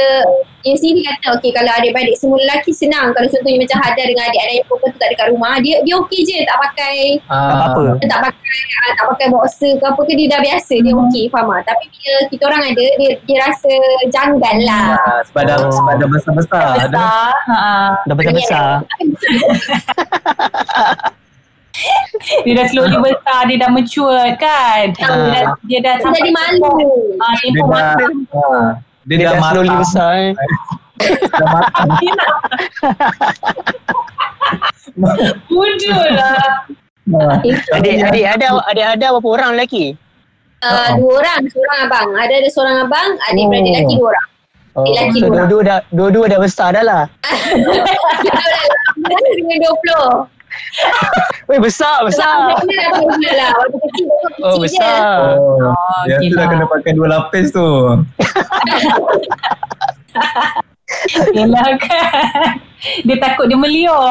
[0.61, 4.53] Dia sendiri kata Okay kalau adik-adik semua lelaki senang Kalau contohnya macam Hada dengan adik-adik
[4.55, 7.67] yang perempuan tu tak ada kat rumah Dia dia okey je Tak pakai Tak Ah,
[7.67, 7.81] apa-apa.
[7.97, 11.01] dia tak pakai uh, tak pakai boxer ke apa ke dia dah biasa dia Hmm.
[11.05, 13.71] okey faham tak tapi bila kita orang ada dia dia rasa
[14.07, 15.71] janggal lah Ah, sebab dah, Oh.
[15.71, 16.67] sebab dah besar-besar.
[16.67, 17.31] Dah, Besar.
[17.47, 17.57] Ha.
[18.03, 18.67] Dah besar-besar.
[22.41, 24.91] Dia dah slowly besar, dia dah mature kan.
[24.91, 26.71] Dia dah dia dah Dia jadi malu
[27.17, 28.13] Ah, dia tempoh dah, matang.
[28.29, 28.69] ah,
[29.01, 29.81] dia, Dia dah, dah slowly matang.
[29.81, 30.31] besar eh.
[31.31, 31.87] Dah matang.
[31.97, 32.31] Dia nak
[35.47, 36.67] Bodoh lah.
[37.09, 37.35] Ah.
[37.73, 39.97] Adik, adik ada, adik ada berapa orang lelaki?
[40.61, 43.49] uh, dua orang seorang abang ada ada seorang abang adik Oh.
[43.49, 44.27] beradik lelaki dua orang
[44.71, 47.03] Oh, lelaki so dua-dua dah, dua-dua dah besar dah lah.
[48.23, 48.63] kita dah
[49.33, 50.40] dengan 20
[51.45, 52.55] Weh besar, besar.
[52.55, 54.05] Lah Waktu kecil
[54.39, 54.61] Oh kecil je.
[54.65, 54.99] besar.
[55.35, 55.73] Oh,
[56.07, 57.67] yang tu dah kena pakai dua lapis tu.
[61.31, 62.59] Yelah kan.
[63.05, 64.09] Dia takut dia melior.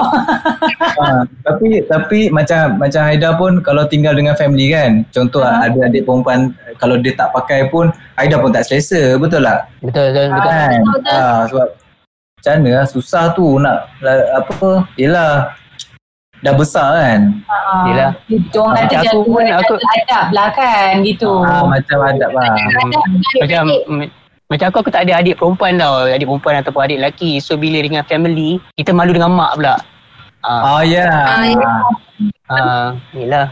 [0.94, 5.02] ha, tapi tapi macam macam Haida pun kalau tinggal dengan family kan.
[5.10, 5.66] Contoh Ha.
[5.66, 9.66] ada adik perempuan kalau dia tak pakai pun Haida pun tak selesa, betul tak?
[9.82, 10.46] Betul, betul, betul.
[10.46, 10.70] Kan?
[10.70, 11.12] betul, betul.
[11.12, 11.66] Ha, sebab
[12.40, 13.76] macam mana lah susah tu nak
[14.32, 15.32] apa yelah
[16.40, 17.20] dah besar kan.
[17.86, 18.10] Yelah.
[18.52, 21.30] Orang kata Macam dia aku pun, aku- adab lah kan gitu.
[21.44, 22.48] Ha, macam adab lah.
[23.40, 23.62] Macam
[24.50, 27.38] macam aku aku tak ada adik perempuan tau, adik perempuan ataupun adik lelaki.
[27.38, 29.78] So bila dengan family, kita malu dengan mak pula.
[30.40, 31.06] Ah, Oh ya.
[31.06, 31.70] Ah, ya.
[32.50, 33.46] ah, yelah.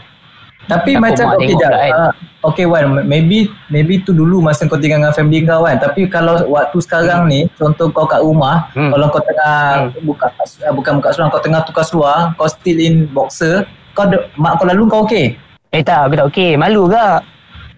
[0.69, 1.71] Tapi Takut macam tengok jap.
[1.73, 1.91] kan.
[1.91, 2.11] Uh,
[2.45, 5.81] okay Wan, maybe maybe tu dulu masa kau tinggal dengan family kau kan.
[5.81, 8.93] Tapi kalau waktu sekarang ni, contoh kau kat rumah, Hmm.
[8.93, 13.09] kalau kau tengah buka uh, bukan buka seluar, kau tengah tukar seluar, kau still in
[13.09, 15.33] boxer, kau ada, mak kau lalu kau okey.
[15.69, 16.51] Eh tak, aku tak okey.
[16.53, 17.07] Malu ke?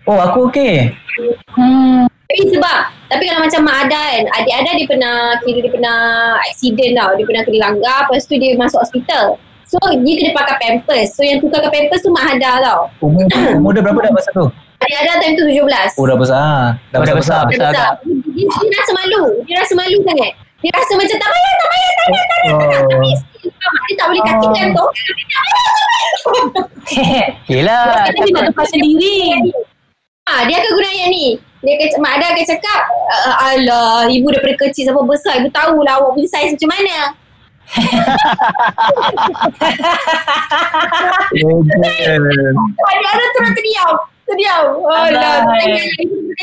[0.04, 0.92] Oh, aku okey.
[1.56, 2.08] Hmm.
[2.32, 2.80] Tapi sebab
[3.12, 5.98] Tapi kalau macam Mak Ada kan Adik Ada dia pernah Kira dia pernah
[6.48, 9.36] Accident tau Dia pernah kena langgar Lepas tu dia masuk hospital
[9.72, 13.24] So dia kena pakai pampers So yang tukarkan pampers tu Mak Ada tau Umur,
[13.56, 14.52] umur dia berapa dah masa tu?
[14.82, 15.64] Adik Ada time tu 17
[15.96, 16.36] Oh, dah besar.
[16.38, 16.68] ah.
[16.92, 17.42] Dah Oh, dah besar-besar.
[17.48, 17.72] Dia, besar.
[17.72, 17.92] besar.
[18.04, 21.92] dia, dia rasa malu Dia rasa malu sangat Dia rasa macam tak payah Tak payah
[21.94, 23.04] tak payah Oh.
[23.82, 24.92] Dia tak boleh kaki gantung
[27.52, 28.08] Yelah.
[28.08, 29.52] Kata dia nak tukar sendiri.
[30.24, 31.26] Ha, dia akan guna ayat ni.
[31.60, 35.34] Dia akan, Mak Ada akan cakap, "Ah, Alah, ibu daripada kecil sampai besar.
[35.40, 36.96] Ibu tahulah awak punya saiz macam mana.
[42.82, 43.96] Adik Ada terus terdiam.
[44.28, 44.64] Terdiam.
[44.88, 45.84] Alah, Alah.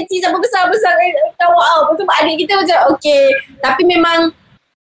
[0.02, 0.92] kecil sampai besar-besar.
[1.40, 1.68] Awak.
[1.84, 3.28] Lepas tu adik kita macam, okay.
[3.60, 4.32] Tapi memang,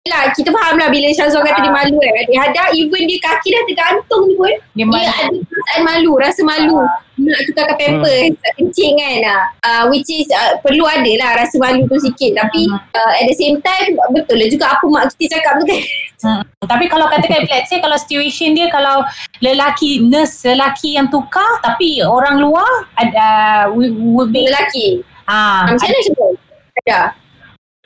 [0.04, 2.24] lah kita faham lah bila Syazwan kata dia malu kan.
[2.28, 4.52] Dia ada even dia kaki dah tergantung ni pun.
[4.76, 6.76] Dia Dia ada perasaan malu, rasa malu.
[7.24, 8.52] Nak tukarkan pampers, hmm.
[8.60, 9.48] kencing kan.
[9.64, 12.36] Uh, which is uh, perlu ada lah rasa malu tu sikit.
[12.36, 15.80] Tapi uh, at the same time, betul lah juga apa mak kita cakap tu kan.
[16.20, 16.42] Hmm.
[16.68, 19.08] Tapi kalau katakan let's say kalau situation dia kalau
[19.40, 22.68] lelaki nurse lelaki yang tukar tapi orang luar
[23.00, 23.28] ada
[23.72, 25.00] would, would be Lelaki.
[25.24, 26.28] ah Macam mana macam tu?
[26.84, 27.23] Ada.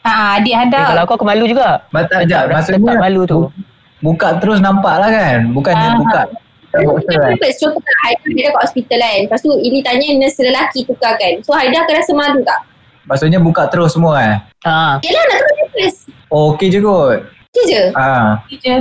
[0.03, 1.83] Ah adik Eh, ada kalau aku aku malu juga.
[1.89, 3.41] Mat- tak, jap, Rasa maksudnya tak malu tu.
[3.41, 3.53] bu-
[4.01, 5.51] buka terus nampak lah kan.
[5.51, 5.97] Bukan dia Ah.
[5.97, 6.23] buka.
[6.69, 7.29] Tak Dia tukar kan.
[7.33, 7.57] pampers.
[7.57, 9.17] Contoh tak, Haida dia kat hospital kan.
[9.25, 11.33] Lepas tu ini tanya nurse lelaki tukar kan.
[11.41, 12.61] So Haida akan rasa malu tak?
[13.05, 14.37] Maksudnya buka terus semua kan.
[14.63, 15.97] Ah, Yelah nak tukar pampers.
[16.29, 17.25] Oh, okey je kot.
[17.49, 17.83] Itu je.
[17.93, 18.75] Ah, je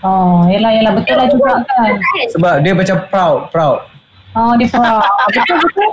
[0.00, 2.26] oh yalah yalah betul lah juga kan Kan?
[2.28, 3.78] sebab dia macam proud, proud.
[4.34, 5.00] oh dia proud
[5.32, 5.88] betul betul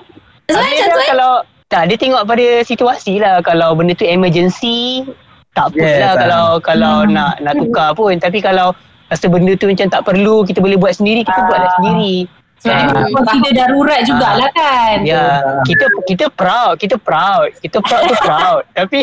[0.46, 0.92] Azwan, Habis Azwan.
[0.92, 1.32] kan kalau
[1.72, 5.08] tak dia tengok pada situasi lah kalau benda tu emergency
[5.52, 6.16] tak apa Yes, lah ah.
[6.20, 7.16] kalau kalau Hmm.
[7.16, 8.76] nak nak tukar pun tapi kalau
[9.08, 11.48] rasa benda tu macam tak perlu kita boleh buat sendiri kita Ah.
[11.48, 12.16] buatlah sendiri
[12.62, 13.10] Sebab dia Ah.
[13.10, 15.02] consider darurat jugalah kan.
[15.02, 17.50] Ya, kita kita proud, kita proud.
[17.58, 18.62] Kita proud tu proud.
[18.78, 19.02] Tapi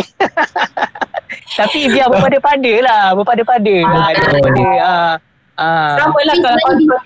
[1.58, 3.74] tapi biar berpada-pada lah, berpada-pada.
[3.82, 4.66] Ah, Ah, berpada.
[4.78, 5.12] Ah.
[5.58, 5.90] Ah.
[5.98, 6.96] Sama lah kalau kau kita.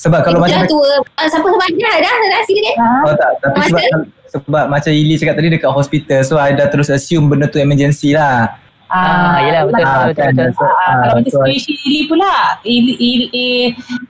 [0.00, 1.04] Sebab kalau macam tua.
[1.14, 3.04] Ah, Siapa-siapa dah dah dah silakan.
[3.04, 6.72] Oh tak, tapi Masa- sebab sebab macam Ili cakap tadi dekat hospital so I dah
[6.72, 8.56] terus assume benda tu emergency lah.
[8.88, 10.50] Ah, yelah, betul, Ah, betul, kan, betul.
[10.50, 12.34] so, Ah, kalau macam so, situation Ili pula
[12.66, 13.64] Ili, Ili, Ili,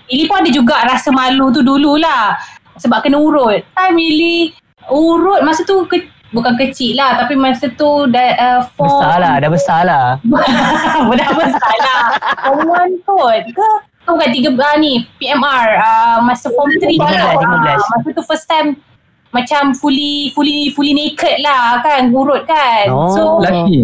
[0.09, 2.33] Ili pun ada juga rasa malu tu dululah
[2.81, 4.48] Sebab kena urut Time Ili
[4.88, 6.00] urut masa tu ke,
[6.33, 10.07] Bukan kecil lah Tapi masa tu dah uh, form Besar lah, dah besar lah.
[11.20, 12.00] Dah besar lah
[12.40, 13.70] Form 1 kot ke
[14.05, 17.93] Kau bukan tiga uh, ni PMR uh, Masa form 3 15, lah 15.
[17.93, 18.69] Masa tu first time
[19.31, 23.07] macam fully fully fully naked lah kan urut kan Oh.
[23.15, 23.79] so lelaki.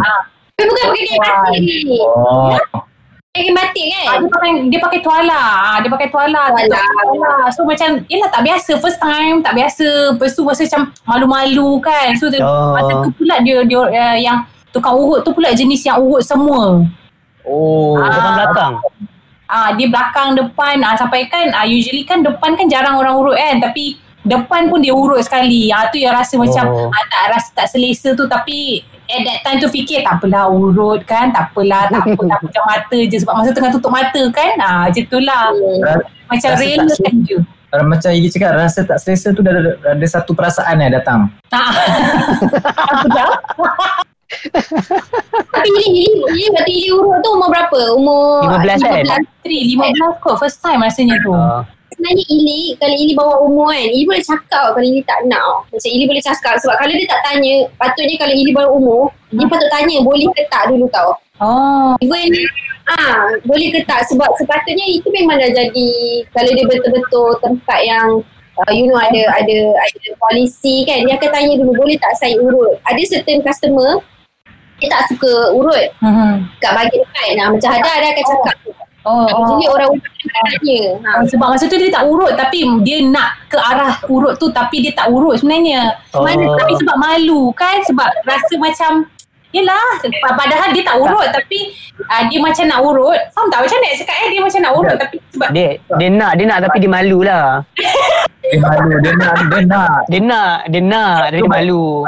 [0.59, 2.00] Tapi bukan pakai kain batik ni.
[2.02, 2.57] Oh.
[3.31, 4.07] Kain batik kan?
[4.09, 5.42] Ah, dia pakai dia pakai tuala.
[5.44, 6.42] Ah, dia pakai tuala.
[6.50, 6.64] Tuala.
[6.64, 7.33] Dia pakai tuala.
[7.52, 9.87] So macam yelah tak biasa first time, tak biasa.
[10.16, 12.16] Lepas tu rasa macam malu-malu kan.
[12.16, 12.72] So dia, Oh.
[12.74, 16.83] masa tu pula dia dia uh, yang tukang urut tu pula jenis yang urut semua.
[17.44, 18.00] Oh.
[18.00, 18.35] Ah.
[18.40, 18.74] Belakang.
[19.46, 23.35] Ah dia belakang depan ah sampai kan ah usually kan depan kan jarang orang urut
[23.35, 25.70] kan tapi depan pun dia urut sekali.
[25.70, 26.88] Ah tu yang rasa macam Oh.
[26.88, 30.98] ah, tak rasa tak selesa tu tapi at that time tu fikir tak apalah urut
[31.04, 34.87] kan tak apalah tak apalah macam mata je sebab masa tengah tutup mata kan ah
[34.87, 35.54] macam tu lah.
[35.80, 37.38] Ra- macam rela tak kan je
[37.76, 41.28] macam Ili cakap rasa tak selesa tu dah ada, ada satu perasaan yang datang.
[41.52, 41.70] ah.
[42.90, 43.30] aku dah
[45.54, 47.80] Tapi Ili waktu Ili urut tu umur berapa?
[47.96, 49.22] Umur 15 kan?
[49.42, 51.62] 3, 15 kot first time rasanya tu Ah.
[51.92, 55.64] Sebenarnya Ili, kalau Ili bawa umur kan, Ili boleh cakap kalau Ili tak nak.
[55.72, 59.46] Macam Ili boleh cakap sebab kalau dia tak tanya, patutnya kalau Ili bawa umur, dia
[59.48, 61.16] patut tanya boleh ke tak dulu tau.
[61.40, 62.28] oh Even
[62.87, 65.90] ah boleh ke tak sebab sepatutnya itu memang dah jadi
[66.30, 68.22] kalau dia betul-betul tempat yang
[68.62, 72.38] uh, you know ada ada ada polisi kan dia akan tanya dulu boleh tak saya
[72.38, 73.98] urut ada certain customer
[74.80, 76.34] dia tak suka urut hmm.
[76.60, 78.56] kat bahagian depan nah, macam ada ada akan cakap
[79.06, 79.46] oh, oh.
[79.56, 81.10] jadi orang urut tanya ha.
[81.20, 84.82] Oh, sebab masa tu dia tak urut tapi dia nak ke arah urut tu tapi
[84.84, 85.96] dia tak urut sebenarnya.
[86.12, 86.26] Oh.
[86.26, 88.92] Mana tapi sebab malu kan sebab rasa macam
[89.54, 89.88] Yelah,
[90.20, 93.16] pa- padahal dia tak urut tapi uh, dia macam nak urut.
[93.32, 94.28] Faham tak macam nak cakap eh?
[94.28, 97.44] Dia macam nak urut tapi sebab Dia dia nak dia nak tapi dia malu lah.
[98.46, 100.00] Dia malu, dia nak, dia nak.
[100.06, 102.06] Dia nak, dia nak tapi dia malu.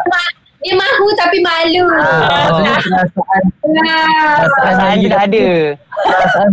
[0.59, 3.43] Dia mahu tapi malu Ah, maksudnya perasaan,
[3.79, 4.43] Ah.
[4.53, 5.47] perasaan, tu dah ada.
[5.89, 6.49] perasaan,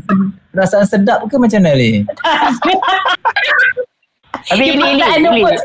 [0.52, 1.92] perasaan sedap ke macam mana Li?
[4.46, 5.42] Tapi Perasaan Ili.
[5.42, 5.62] nervous.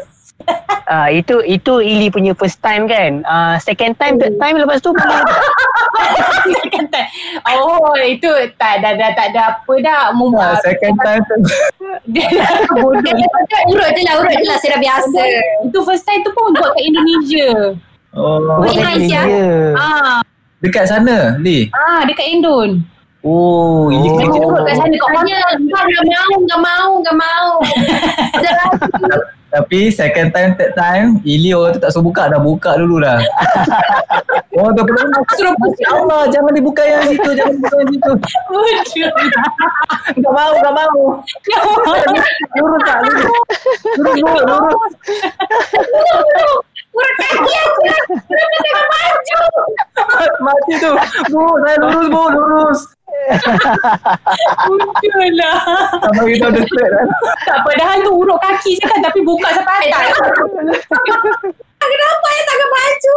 [0.87, 3.21] Ah itu itu Ili punya first time kan.
[3.23, 5.21] Ah second time, third time lepas tu mana?
[6.41, 7.09] Second time.
[7.47, 8.27] Oh, itu
[8.57, 10.03] tak dah dah tak ada apa dah.
[10.11, 11.37] Mum, Ah, second time tu.
[12.09, 12.25] dia
[12.73, 13.05] bodoh.
[13.69, 15.21] urut je lah urut je lah saya dah biasa
[15.63, 17.49] Itu first time tu pun buat kat Indonesia.
[18.11, 19.23] Oh, Boleh Malaysia.
[19.79, 20.19] Ah,
[20.59, 21.71] dekat sana, Li.
[21.71, 22.83] ah dekat Indon.
[23.23, 24.17] Oh, Ili Oh.
[24.17, 24.39] kerja.
[24.41, 27.49] Urut kat sana kat Tanya, kau dah mau, gak mau, gak mau.
[28.35, 28.79] Dah lagi.
[29.51, 33.19] Tapi second time, third time, Ili orang tu tak suruh buka, dah buka dulu dah.
[34.63, 34.95] oh, tu pun
[35.35, 37.77] suruh Ya Allah, jangan dibuka yang situ, jangan dibuka
[38.71, 39.11] yang situ.
[40.23, 40.99] Tak mau, tak mau.
[42.57, 43.27] Lurus tak, lurus.
[43.99, 44.79] Lurus, lurus, lurus.
[46.91, 48.03] Urut kaki aku lah.
[48.11, 49.41] Urut tengah maju.
[50.43, 50.93] Mati tu.
[51.31, 52.81] Bu, saya lurus, bu, lurus.
[54.67, 55.59] Bodoh lah.
[56.03, 57.09] Sama kita ada straight kan.
[57.47, 60.19] Tak padahal tu urut kaki je kan tapi buka sampai atas.
[61.81, 63.15] Kenapa yang tangan maju?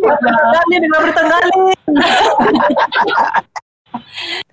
[0.00, 1.64] Bertenggali dengan bertenggali.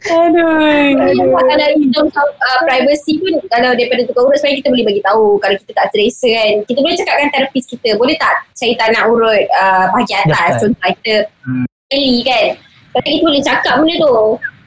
[0.07, 0.93] Aduh.
[1.33, 5.01] Kalau in terms of uh, privacy pun kalau daripada tukar urut sebenarnya kita boleh bagi
[5.03, 6.53] tahu kalau kita tak selesa kan.
[6.63, 10.31] Kita boleh cakap dengan terapis kita, boleh tak saya tak nak urut uh, bahagian atas
[10.31, 10.61] Dekat.
[10.63, 11.65] contoh kita Hmm.
[11.87, 12.45] Eli kan.
[12.91, 14.15] Tapi kita boleh cakap benda tu.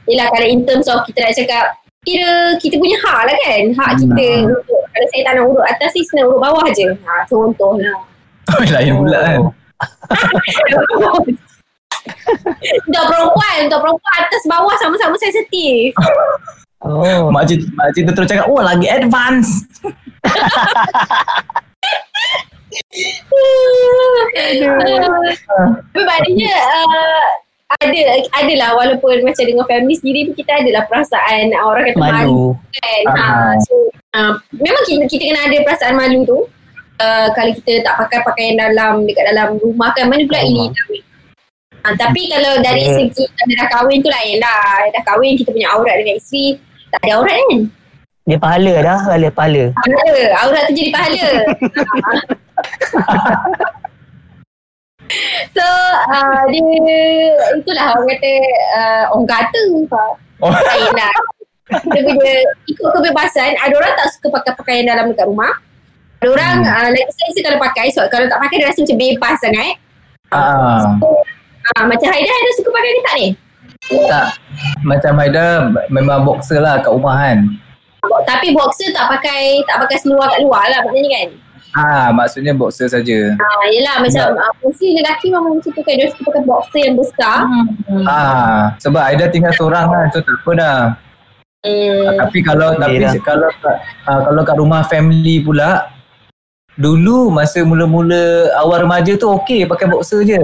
[0.09, 1.65] Yelah kalau in terms of kita nak cakap
[2.01, 3.63] kira kita punya hak lah kan.
[3.77, 4.01] Hak Hmm.
[4.01, 6.87] kita untuk kalau saya tak nak urut atas ni senang urut bawah je.
[7.05, 7.97] Ha, contoh lah.
[8.51, 9.41] Oh, lain pula kan.
[12.87, 15.95] Untuk perempuan, untuk perempuan atas bawah sama-sama sensitif.
[16.81, 17.29] Oh.
[17.29, 19.69] Makcik, makcik tu terus cakap, oh lagi advance.
[25.91, 27.23] Tapi maknanya uh,
[27.79, 27.99] ada
[28.35, 32.43] adalah walaupun macam dengan family sendiri pun kita adalah perasaan uh, orang kata malu, Malu.
[32.75, 33.03] kan.
[33.15, 33.25] Ha,
[33.63, 33.73] so
[34.17, 36.39] uh, memang kita, kita kena ada perasaan malu tu.
[37.01, 40.95] Uh, kalau kita tak pakai pakaian dalam dekat dalam rumah kan mana pula ini tahu.
[41.81, 42.93] Ha, tapi kalau dari Eh.
[42.93, 44.85] segi kalau dah kahwin tu lain lah.
[44.93, 46.61] Dah kahwin kita punya aurat dengan isteri.
[46.93, 47.65] Tak ada aurat kan?
[48.29, 49.73] Dia pahala dah, pahala, pahala.
[49.73, 50.37] Pahala.
[50.45, 51.25] Aurat tu jadi pahala.
[55.57, 55.65] so,
[56.05, 56.69] uh, dia
[57.57, 58.33] itulah orang kata,
[58.77, 59.65] uh, orang kata.
[60.45, 60.53] Oh.
[60.53, 61.17] Lain lah.
[61.71, 62.35] Kita punya
[62.67, 65.55] ikut kebebasan, ada orang tak suka pakai pakaian dalam dekat rumah.
[66.21, 66.69] Ada orang hmm.
[66.69, 69.81] uh, lagi selesa kalau pakai, so kalau tak pakai dia rasa macam bebas sangat.
[70.29, 70.93] Ah.
[71.01, 71.25] So,
[71.77, 73.27] uh, macam Haida, Haida suka pakai ni tak ni?
[74.07, 74.27] Tak.
[74.85, 75.45] Macam Haida
[75.89, 77.37] memang boxer lah kat rumah kan.
[78.25, 81.29] Tapi boxer tak pakai tak pakai seluar kat luar lah maknanya kan.
[81.71, 83.19] Ah, maksudnya boxer saja.
[83.31, 86.95] Ha, yelah macam uh, mesti lelaki memang macam tu kan dia suka pakai boxer yang
[86.99, 87.37] besar.
[87.47, 88.03] Hmm.
[88.03, 90.79] Ah, sebab Aida tinggal seorang kan, so tak apa dah.
[91.63, 92.17] Hmm.
[92.27, 93.13] Tapi kalau tapi lah.
[93.23, 95.87] kalau kat- ah, kalau kat rumah family pula
[96.75, 100.41] dulu masa mula-mula awal remaja tu okey pakai boxer je.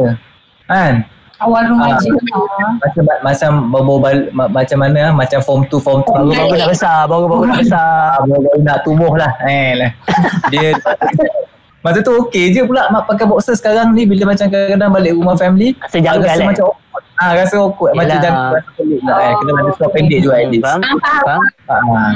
[0.68, 0.94] Kan?
[1.38, 1.70] Awal Ah.
[1.70, 2.10] rumah je.
[2.82, 6.70] Macam macam bawa bal- ma- macam mana ah, macam form 2 form 3 Baru-baru nak
[6.70, 7.90] besar, baru-baru nak besar.
[8.12, 9.32] Ah, baru nak tumbuh lah.
[9.44, 9.92] Eh lah.
[10.52, 10.74] Dia
[11.80, 15.38] Masa tu okey je pula mak pakai boxer sekarang ni bila macam kadang-kadang balik rumah
[15.38, 16.48] family Rasa janggal rasa kan?
[16.50, 17.04] macam awkward.
[17.16, 18.24] Ah rasa awkward macam Yelah.
[18.26, 19.34] jangan rasa pelik lah eh.
[19.38, 20.66] Kena ada seluar pendek juga at least.
[20.66, 20.82] Faham?
[21.64, 21.86] Faham?
[21.94, 22.12] Ah.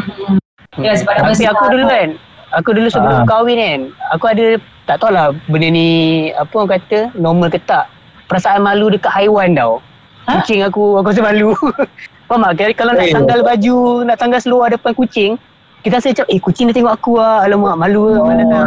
[0.77, 2.07] Ya sebab Tapi aku dulu kan,
[2.51, 3.23] aku dulu sebelum Ah.
[3.23, 4.45] kahwin kan, aku ada,
[4.83, 5.87] tak tahulah benda ni,
[6.33, 7.85] apa orang kata, normal ke tak.
[8.31, 9.83] Perasaan malu dekat haiwan tau.
[10.23, 10.39] Ha?
[10.39, 11.51] Kucing aku, aku rasa malu.
[12.27, 12.63] Faham tak?
[12.63, 15.35] Kali- Kalau nak tanggal baju, nak tanggal seluar depan kucing,
[15.83, 17.43] kita rasa macam, eh kucing dia tengok aku lah.
[17.43, 18.23] Alamak, malu lah.
[18.39, 18.65] Tak.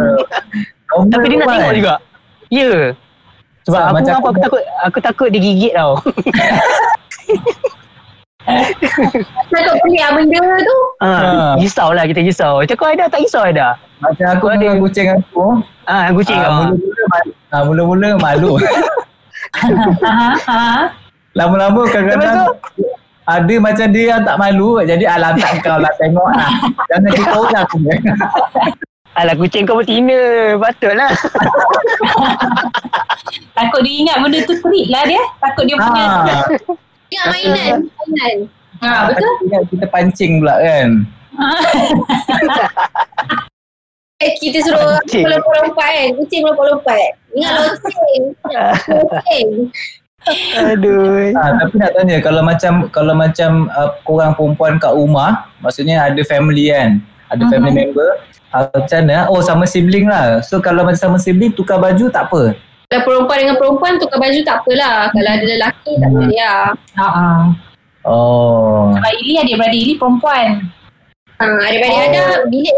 [0.92, 1.02] Oh.
[1.08, 1.74] Tapi dia nak Normal tengok kan?
[1.74, 1.94] juga.
[2.52, 2.70] Ya.
[3.64, 5.96] Sebab Sama aku, macam aku aku, takut aku takut dia gigit tau.
[9.48, 10.76] Takut pelik lah benda tu.
[11.00, 11.56] ha, Ha.
[11.56, 12.60] risau lah kita risau.
[12.60, 13.80] Macam kau ada tak risau ada?
[13.98, 14.60] Macam aku Ada.
[14.60, 15.44] dengan kucing aku
[15.86, 16.52] Ah, kucing ah, kau.
[16.68, 18.93] Mula-mula malu, ah, mula-mula malu Ha, ha.
[21.38, 22.54] Lama-lama kadang-kadang
[23.24, 26.50] ada macam dia yang tak malu Jadi alam tak kau lah tengok lah
[26.92, 27.76] Jangan kita orang aku
[29.14, 30.58] Alah kucing kau betina.
[30.58, 31.06] Patutlah.
[33.54, 35.22] Takut dia ingat benda tu treat lah dia.
[35.38, 36.02] Takut dia punya.
[36.02, 36.42] Ah,
[37.14, 37.78] Ingat mainan.
[37.94, 38.38] Mainan.
[38.82, 39.32] Ha, betul?
[39.48, 41.06] ingat kita pancing pula kan
[44.38, 45.24] kita suruh Kucing.
[45.28, 46.08] lompat-lompat kan.
[46.16, 47.08] Kucing lompat-lompat.
[47.34, 48.22] Ingat loceng.
[48.48, 49.48] Loceng.
[50.72, 51.36] Aduh.
[51.36, 56.16] Ah, tapi nak tanya kalau macam kalau macam uh, korang perempuan kat rumah, maksudnya ada
[56.24, 56.96] family kan,
[57.28, 58.08] ada family member,
[58.56, 59.28] uh, macam mana?
[59.28, 60.40] Oh sama sibling lah.
[60.40, 62.56] So kalau macam sama sibling tukar baju tak apa.
[62.88, 65.12] Kalau perempuan dengan perempuan tukar baju tak apalah.
[65.12, 66.16] Kalau ada lelaki tak Hmm.
[66.16, 66.64] boleh lah.
[66.96, 67.28] Ha, ha.
[68.04, 68.96] Oh.
[68.96, 70.48] Sebab Ili adik-beradik Ili perempuan.
[71.36, 72.04] Ha, adik-adik Oh.
[72.08, 72.76] ada bilik.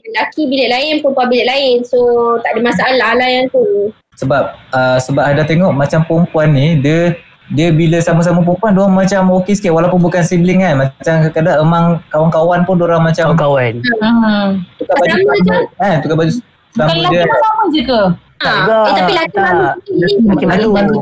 [0.00, 1.76] Lelaki bilik lain, perempuan bilik lain.
[1.82, 1.98] So
[2.40, 3.90] tak ada masalah lah yang tu.
[4.14, 7.14] Sebab uh, sebab ada tengok macam perempuan ni dia
[7.48, 10.74] dia bila sama-sama perempuan dia macam okey sikit walaupun bukan sibling kan.
[10.78, 13.72] Macam kadang-kadang emang kawan-kawan pun dia macam Kawan-kawan.
[13.98, 14.48] Hmm.
[14.76, 15.58] tukar baju Sama je.
[15.74, 16.32] kan tukar baju
[16.68, 17.22] Bukan sama lelaki dia.
[17.24, 18.00] pun sama je ke?
[18.38, 18.78] Ha, juga.
[18.78, 19.64] eh, tapi lelaki malu.
[19.90, 20.94] Lelaki malu.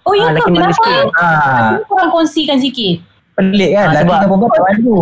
[0.00, 0.40] Oh ya Ah, ke?
[0.46, 0.92] Kenapa?
[1.12, 3.04] Ah, Cuba korang kongsikan sikit.
[3.42, 3.80] Pelik kan.
[3.80, 4.96] Ah, Lelaki sebab- dengan perempuan tak.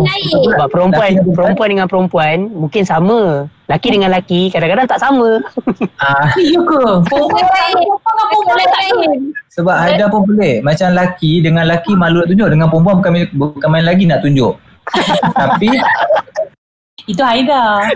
[0.47, 3.19] Sebab perempuan Laki dengan perempuan dengan perempuan mungkin sama.
[3.65, 5.29] Laki dengan laki kadang-kadang tak sama.
[6.01, 6.81] Ah, Ya ke?
[7.05, 7.75] Perempuan lain.
[7.75, 8.77] perempuan dengan perempuan tak ada.
[8.79, 9.11] lain.
[9.49, 10.57] sebab Haida pun pelik.
[10.61, 12.49] Macam laki dengan laki malu nak tunjuk.
[12.49, 14.53] Dengan perempuan bukan, bukan main lagi nak tunjuk.
[15.35, 15.69] Tapi
[17.09, 17.89] Itu Haida.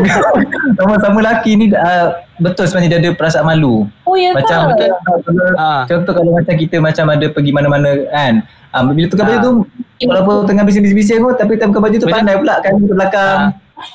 [0.76, 3.86] sama-sama laki ni uh, betul sebenarnya dia ada perasaan malu.
[4.02, 4.42] Oh ya ke?
[4.42, 4.90] Macam betul.
[4.90, 5.82] Kalau, Ah.
[5.86, 8.42] contoh kalau macam kita macam ada pergi mana-mana kan.
[8.70, 9.50] Ah, bila tukar baju tu
[10.02, 12.16] walaupun tengah bising-bising pun tapi tukar baju tu Betul.
[12.16, 13.38] pandai pula kan ke belakang.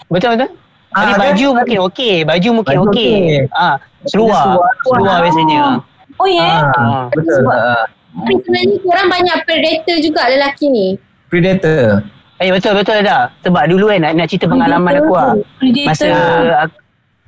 [0.07, 0.49] Betul betul?
[0.89, 1.19] Ah, Tapi kan?
[1.21, 3.19] baju mungkin okey, baju mungkin Baju okey.
[3.51, 3.75] Ah,
[4.07, 4.55] seluar.
[4.81, 5.19] Seluar.
[5.19, 5.83] Biasanya.
[6.15, 6.47] Oh ya?
[6.63, 7.03] Ah, Ah.
[7.11, 7.43] betul.
[8.15, 10.87] Tapi sebenarnya korang banyak predator juga lelaki ni.
[11.27, 11.99] predator.
[12.43, 13.31] Eh betul betul dah.
[13.47, 15.33] Sebab dulu kan nak, nak cerita pengalaman aku lah.
[15.55, 15.87] Predator.
[15.87, 16.07] Masa
[16.67, 16.75] aku,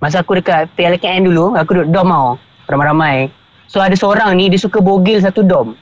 [0.04, 2.30] masa aku dekat PLKN dulu, aku duduk dom tau.
[2.67, 3.32] Ramai-ramai.
[3.72, 5.76] So ada seorang ni dia suka bogel satu dom.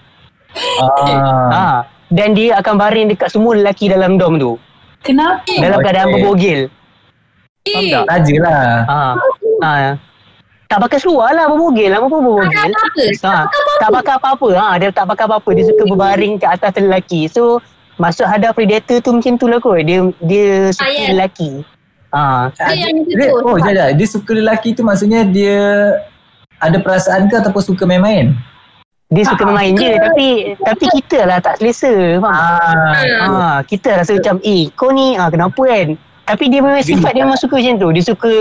[0.82, 1.50] Ah.
[1.50, 1.66] Ha.
[2.14, 4.62] Dan dia akan baring dekat semua lelaki dalam dom tu.
[5.02, 5.42] Kenapa?
[5.50, 6.70] Dalam keadaan berbogel.
[7.66, 8.04] Faham Eh, tak?
[8.06, 8.62] Raja lah.
[8.86, 9.00] Ha.
[9.66, 9.72] Ha.
[10.70, 11.90] Tak pakai seluar lah berbogel.
[11.94, 12.62] Apa pun tak berbogel.
[12.62, 13.06] ada apa-apa.
[13.26, 13.36] Ha.
[13.82, 14.50] Tak pakai apa-apa.
[14.54, 14.68] Ha.
[14.78, 15.50] Dia tak pakai apa-apa.
[15.58, 17.26] Dia suka berbaring ke atas lelaki.
[17.26, 17.58] So
[17.96, 19.80] Maksud ada predator tu macam tu lah kot.
[19.82, 21.08] Dia dia suka Ah, yes.
[21.10, 21.52] lelaki.
[22.12, 22.22] Ha.
[22.52, 23.90] Dia Dia, oh, jap.
[23.94, 25.58] Dia suka lelaki tu maksudnya dia
[26.58, 28.36] ada perasaan ke ataupun suka main-main?
[29.08, 30.28] Dia suka Ah, main je tapi
[30.58, 32.18] tapi kita lah tak selesa.
[32.18, 32.36] Faham?
[32.36, 33.54] Ah.
[33.54, 35.96] Ha, kita rasa macam eh kau ni ah kenapa kan?
[36.26, 37.90] Tapi dia memang sifat dia memang suka macam tu.
[37.92, 38.34] Dia suka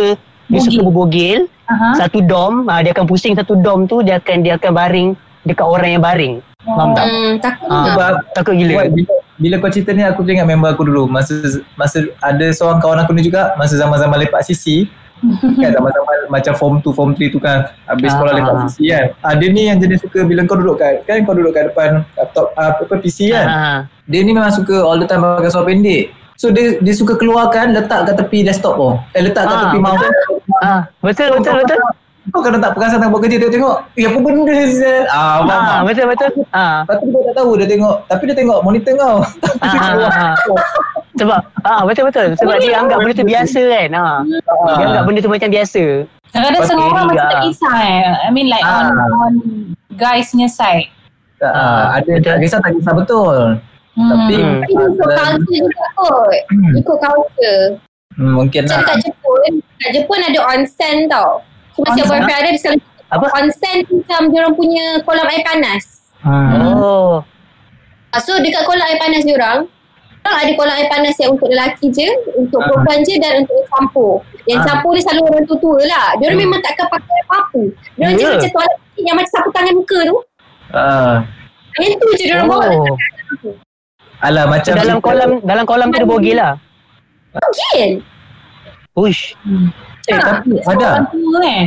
[0.44, 0.66] dia Bogel.
[0.66, 1.88] suka berbogel Aha.
[1.96, 5.08] satu dom, ah, dia akan pusing satu dom tu dia akan dia akan baring
[5.42, 6.34] dekat orang yang baring.
[6.64, 7.04] Faham tak?
[7.04, 7.84] Hmm, takut Ah.
[7.86, 8.72] Sebab Takut gila.
[8.74, 11.06] Buat, bila, bila kau cerita ni aku teringat member aku dulu.
[11.06, 11.34] Masa
[11.74, 14.86] masa ada seorang kawan aku ni juga masa zaman-zaman lepak sisi
[15.62, 18.36] kan zaman-zaman macam form 2 form 3 tu kan habis sekolah Ah.
[18.36, 19.04] lepak sisi kan.
[19.20, 22.04] Ah, dia ni yang jenis suka bila kau duduk kat kan kau duduk kat depan
[22.14, 23.46] laptop ah, apa, apa PC kan.
[23.46, 23.78] Ah.
[24.04, 26.12] dia ni memang suka all the time pakai seluar pendek.
[26.34, 29.78] So dia dia suka keluarkan letak kat tepi desktop tu eh letak kat Ah, tepi
[29.78, 30.06] mouse
[30.60, 31.78] Ah, betul betul betul.
[32.26, 35.80] Kau kena tak perasan tengah buat kerja tengok-tengok eh apa benda Zal ah, Ah, tak?
[35.84, 36.30] betul betul.
[36.50, 36.78] Ah.
[36.82, 39.16] Lepas tu dia tak tahu dia tengok Tapi dia tengok monitor kau
[39.60, 40.34] Tapi Ah, ah, ah.
[41.14, 43.88] Sebab ah betul betul sebab dia anggap benda tu biasa kan.
[43.92, 44.04] Ha.
[44.72, 45.84] Dia anggap benda tu macam biasa.
[46.26, 48.02] Kadang-kadang setengah tu orang macam tak kisah eh.
[48.18, 48.90] I mean like Ah.
[48.90, 49.34] on, on
[49.94, 50.88] guys punya side.
[51.38, 53.36] Ah, ada tak kisah tak kisah betul.
[53.94, 54.10] Hmm.
[54.10, 54.58] Tapi Hmm.
[54.64, 56.34] Ikut culture juga kot.
[56.74, 57.64] Ikut culture.
[58.14, 58.82] hmm, mungkin Macam lah.
[58.82, 61.30] dekat Jepun, dekat Jepun ada onsen tau.
[61.74, 62.06] Macam Onsen?
[62.08, 62.78] boyfriend ada, dia selalu
[63.10, 63.26] Apa?
[63.36, 65.82] onsen tu macam dia orang punya kolam air panas.
[66.18, 66.50] Hmm.
[66.72, 67.14] Oh.
[68.08, 69.66] Ah, So dekat kolam air panas dia orang,
[70.20, 72.66] orang ada kolam air panas yang untuk lelaki je, untuk Ah.
[72.68, 74.12] perempuan je dan untuk campur.
[74.44, 74.66] Yang Ah.
[74.68, 76.06] campur ni selalu orang tua-tua lah.
[76.16, 77.60] Dia orang memang takkan pakai apa-apa.
[77.92, 80.16] Dia orang just macam toilet yang macam sapu tangan muka tu.
[80.70, 81.16] Ah.
[81.74, 82.66] Yang tu je dia orang bawa.
[82.70, 82.96] Oh.
[84.20, 86.52] Alah macam Dalam kolam dalam kolam tu ada bogel lah.
[87.74, 87.98] Gil.
[88.94, 89.34] Uish.
[90.10, 91.64] Eh tapi ada tua eh.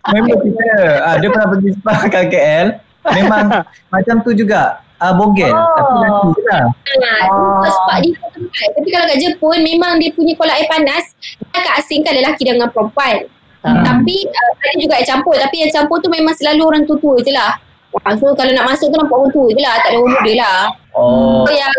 [0.00, 0.68] Member kita
[1.04, 2.66] ah, Dia pernah pergi spa kat KL
[3.12, 3.44] Memang
[3.92, 5.74] macam tu juga ah, Bogel Oh.
[5.76, 6.64] Tapi lelaki je lah
[7.00, 7.64] Ha, oh.
[7.64, 8.68] sebab dia satu tempat.
[8.76, 12.68] Tapi kalau kat Jepun memang dia punya kolam air panas dia akan asingkan lelaki dengan
[12.68, 13.24] perempuan.
[13.60, 13.84] Hmm.
[13.84, 15.34] Tapi uh, ada juga yang campur.
[15.36, 17.56] Tapi yang campur tu memang selalu orang tua-tua je lah.
[17.90, 19.74] Wah, so kalau nak masuk tu nampak orang tua je lah.
[19.82, 20.60] Tak ada orang muda lah.
[20.90, 21.72] Oh So yang,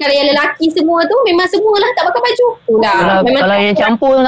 [0.00, 2.48] kalau yang lelaki semua tu memang semua lah tak pakai baju.
[2.64, 2.96] Tu lah.
[2.98, 4.22] Kalau memang kalau yang campur tu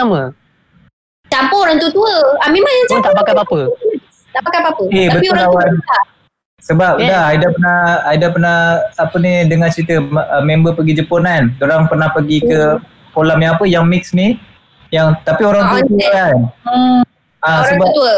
[1.35, 1.43] sama.
[1.45, 2.15] campur orang tua-tua.
[2.39, 3.61] Ah, memang yang campur tak pakai apa-apa.
[4.31, 4.83] tak pakai apa-apa.
[4.89, 5.67] Eh, Tapi betul orang lawan.
[5.69, 6.03] tua tak.
[6.65, 7.05] Sebab Eh.
[7.05, 8.57] dah Aida pernah Aida pernah
[8.97, 12.81] Apa ni Dengar cerita uh, Member pergi Jepun kan Diorang pernah pergi ke
[13.13, 14.41] Kolam yang apa Yang mix ni
[14.89, 17.01] Yang Tapi orang Ah, tua kan Hmm.
[17.43, 18.13] ah, orang Sebab tua.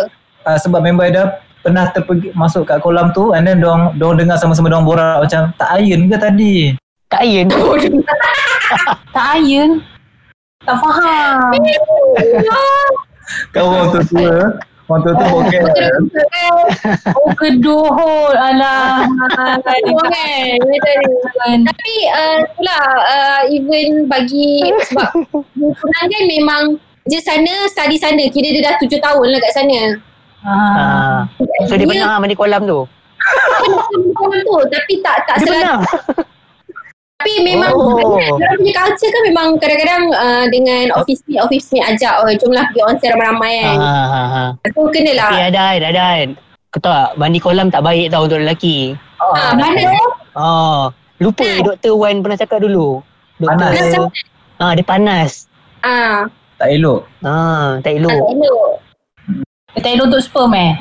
[0.47, 1.23] uh, sebab member Aida
[1.59, 5.51] pernah terpergi masuk kat kolam tu and then dong dong dengar sama-sama dong borak macam
[5.53, 6.55] tak iron ke tadi?
[7.09, 7.51] Tak iron.
[9.11, 9.83] Tak iron.
[10.63, 11.51] Tak faham.
[13.51, 14.55] Kau orang tu tua.
[14.87, 15.61] Orang tu tu bokeh.
[17.19, 18.33] Oh kedohol.
[18.39, 19.03] Alah.
[19.67, 25.11] Kan Tapi uh, itulah uh, even bagi sebab
[25.57, 26.63] Funan kan memang
[27.07, 29.81] je sana study sana kira dia dah tujuh tahun lah kat sana.
[30.47, 30.55] Ah.
[30.55, 31.19] Ah.
[31.67, 32.87] So dia pernah mandi kolam tu.
[32.87, 35.83] Dia tu tapi tak tak Dia selalu.
[37.17, 37.97] Tapi memang Oh.
[38.21, 42.69] orang punya culture kan memang kadang-kadang uh, dengan office ni office ni ajak oh jomlah
[42.69, 43.77] pergi onsen ramai-ramai kan.
[43.77, 44.45] Ha ha ha.
[44.69, 45.27] So kenalah.
[45.27, 46.07] Tapi ada ada ada.
[46.69, 48.93] Kau tahu tak, mandi kolam tak baik tau untuk lelaki.
[49.17, 50.07] Ah, mana tu?
[50.37, 50.81] Oh,
[51.19, 51.65] lupa Kan?
[51.65, 51.97] Dr.
[51.97, 53.01] Wan pernah cakap dulu.
[53.39, 53.73] Panas.
[53.73, 54.13] Doktor
[54.57, 55.49] Ah, dia panas.
[55.81, 57.09] Ah, Tak elok.
[57.21, 58.23] Ah, tak tak elok.
[58.29, 58.71] elok.
[59.73, 60.73] Dia tak elok untuk sperm eh.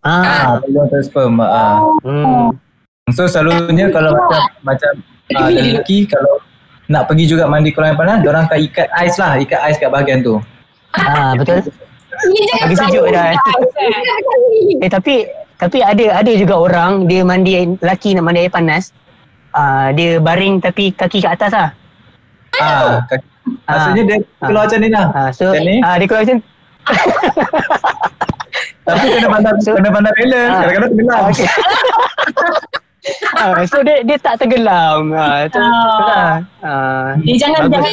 [0.00, 0.24] Ah.
[0.24, 1.36] Ah, elok untuk sperm.
[1.38, 1.76] Ah.
[2.02, 2.56] Hmm.
[3.12, 4.92] So selalunya kalau macam macam
[5.36, 6.40] ah, lelaki kalau
[6.88, 9.92] nak pergi juga mandi kolam yang panas, orang akan ikat ais lah, ikat ais kat
[9.92, 10.40] bahagian tu.
[10.96, 11.60] Ah, betul.
[12.32, 13.30] Ni jangan Lagi sejuk dah.
[13.36, 15.14] Jangan Eh tapi
[15.58, 18.90] tapi ada ada juga orang dia mandi lelaki nak mandi air panas.
[19.52, 21.68] Ah, dia baring tapi kaki kat atas lah.
[22.56, 23.26] Ah, kaki,
[23.68, 25.06] maksudnya dia keluar macam ni lah.
[25.12, 25.76] Ah, so Macam ni.
[25.84, 26.38] ah, dia keluar macam
[28.88, 30.60] Tapi kena pandang kena pandang balance, Ah.
[30.64, 31.20] kadang-kadang tenggelam.
[31.20, 31.48] Ah, okay.
[33.34, 35.10] ah, so dia dia tak tenggelam.
[35.10, 35.68] Ah, tu, Ah.
[35.68, 36.32] tu lah.
[36.60, 37.92] Ah, Dia jangan jangan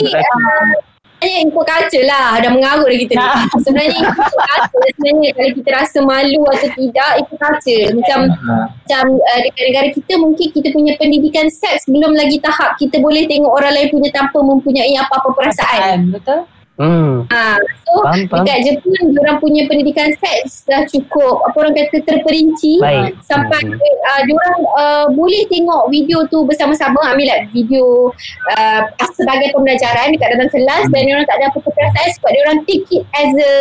[1.16, 3.42] Sebenarnya ikut culture lah Dah mengarut dah kita ni Ah.
[3.58, 8.66] Sebenarnya ikut culture Sebenarnya kalau kita rasa malu atau tidak Ikut culture Macam Ah.
[8.70, 13.26] macam uh, dekat negara kita mungkin kita punya pendidikan seks belum lagi tahap kita boleh
[13.26, 16.14] tengok orang lain punya tanpa mempunyai apa-apa perasaan.
[16.14, 16.46] Betul?
[16.80, 17.28] Hmm.
[17.32, 18.44] Ha, so Faham, faham.
[18.44, 23.16] dekat Jepun orang punya pendidikan seks dah cukup apa orang kata terperinci Baik.
[23.24, 23.80] sampai Hmm.
[23.80, 28.12] uh, diorang uh, boleh tengok video tu bersama-sama ambil like video
[28.54, 28.82] uh,
[29.16, 33.04] sebagai pembelajaran dekat dalam kelas dan diorang tak ada apa-apa perasaan sebab diorang take it
[33.16, 33.54] as a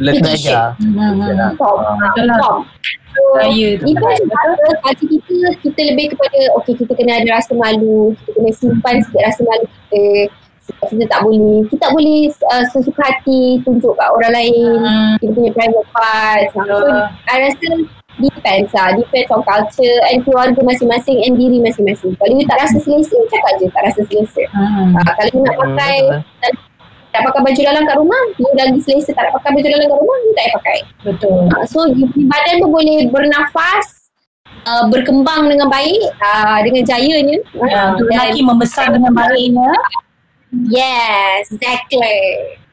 [0.00, 0.72] Let's Belajar.
[0.80, 1.20] Hmm.
[3.12, 3.84] So, Saya tu.
[3.92, 8.50] Itu sebab hati kita, kita lebih kepada okay kita kena ada rasa malu, kita kena
[8.56, 10.32] simpan sikit rasa malu kita.
[10.62, 12.20] Kita tak boleh, kita tak boleh
[12.52, 15.14] uh, sesuka hati tunjuk kat orang lain, Hmm.
[15.18, 16.42] kita punya private part.
[16.52, 16.98] So, Betul.
[17.26, 17.68] I rasa
[18.12, 22.12] depends lah, depends on culture and keluarga masing-masing and diri masing-masing.
[22.14, 24.42] Kalau you tak rasa selesa, cakap je tak rasa selesa.
[24.52, 24.92] Hmm.
[24.94, 26.52] Uh, kalau you nak Hmm, pakai, betul.
[27.12, 29.98] tak pakai baju dalam kat rumah, you lagi selesa tak nak pakai baju dalam kat
[29.98, 30.78] rumah, you tak payah pakai.
[31.08, 31.38] Betul.
[31.50, 33.86] Uh, so you badan pun boleh bernafas
[34.68, 37.36] uh, berkembang dengan baik uh, dengan jayanya.
[37.56, 39.72] Ya, untuk Dan- lelaki membesar dengan baiknya.
[40.52, 42.20] Yes, exactly.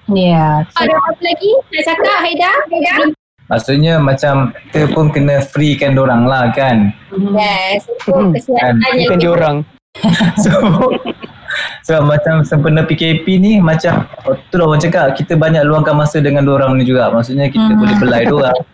[0.09, 0.65] Ya.
[0.75, 2.51] Ada apa lagi nak cakap Haida?
[2.67, 2.95] Haida?
[3.47, 6.91] Maksudnya macam kita pun kena freekan orang lah kan.
[7.33, 9.57] Yes, untuk Hmm, kesihatan yang Bukan dia orang.
[10.43, 10.51] So
[11.81, 16.21] So macam sempena PKP ni macam oh, tu lah orang cakap kita banyak luangkan masa
[16.21, 17.09] dengan orang ni juga.
[17.09, 17.79] Maksudnya kita Hmm.
[17.81, 18.57] boleh belai orang.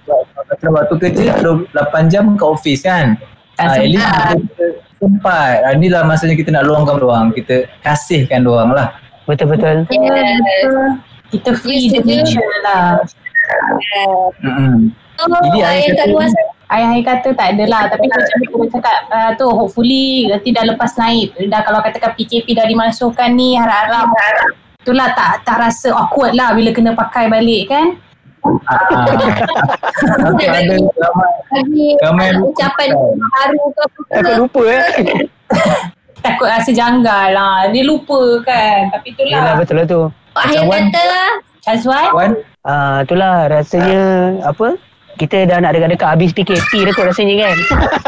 [0.46, 1.72] Macam waktu kerja 8
[2.06, 3.18] jam kat office kan.
[3.58, 4.36] Ah, at least sempat.
[4.38, 4.66] kita
[5.06, 5.56] sempat.
[5.62, 7.30] Ah, inilah masanya kita nak luangkan orang.
[7.30, 8.88] Kita kasihkan orang lah.
[9.30, 9.86] Betul-betul.
[9.94, 10.42] Yes.
[11.30, 12.98] Kita free the nature lah.
[14.42, 14.90] Mm-mm.
[15.16, 16.52] Oh, Jadi, yang ayah kat kata- luar sana.
[16.66, 21.30] Ayah-ayah kata tak adalah tapi macam kita cakap uh, tu hopefully nanti dah lepas naik
[21.46, 24.10] dah kalau katakan PKP dah dimasukkan ni harap-harap
[24.82, 28.02] itulah tak tak rasa awkward lah bila kena pakai balik kan.
[28.46, 34.00] Aku ada ramai Ramai ucapan baru ke apa.
[34.22, 34.84] Aku lupa eh.
[36.26, 40.02] takut rasa janggal lah dia lupa kan tapi Yelah itulah betul lah tu.
[40.34, 40.84] Macam Wan.
[40.90, 41.08] kata
[41.66, 42.32] Azwan Wan.
[42.66, 44.04] Ah itulah rasanya
[44.42, 44.78] apa?
[45.16, 47.58] Kita dah nak dekat-dekat habis PKP dah kot rasanya kan.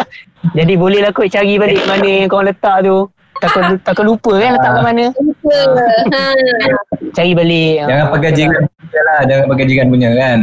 [0.58, 3.08] Jadi boleh lah kot cari balik mana yang korang letak tu.
[3.38, 5.06] Takut takut lupa kan letak kat mana.
[5.14, 5.60] lupa.
[6.10, 6.24] ha.
[7.14, 7.86] Cari balik.
[7.86, 9.20] Jangan pakai jiran punya lah.
[9.30, 10.40] Jangan pakai jiran punya kan.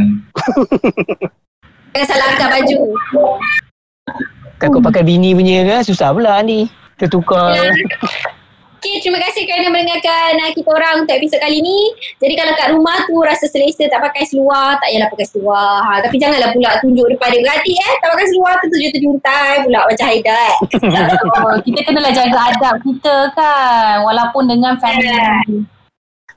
[1.95, 2.77] Jangan salah angkat baju.
[4.55, 6.71] Takut pakai bini punya kan susah pula ni.
[6.95, 7.59] Tertukar.
[8.85, 11.89] Okay, terima kasih kerana mendengarkan uh, kita orang untuk episod kali ni.
[12.21, 15.81] Jadi kalau kat rumah tu rasa selesa tak pakai seluar, tak payahlah pakai seluar.
[15.81, 17.41] Ha, tapi janganlah pula tunjuk depan dia.
[17.41, 20.55] Berhati eh, tak pakai seluar tu tunjuk-tunjukkan pula macam Haida eh.
[21.49, 25.65] oh, kita kenalah jaga adab kita kan walaupun dengan family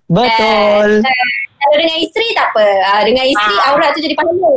[0.08, 1.04] Betul.
[1.04, 2.68] Kalau dengan isteri tak apa.
[2.80, 3.76] Ha, dengan isteri Ah.
[3.76, 4.56] aurat tu jadi pahala.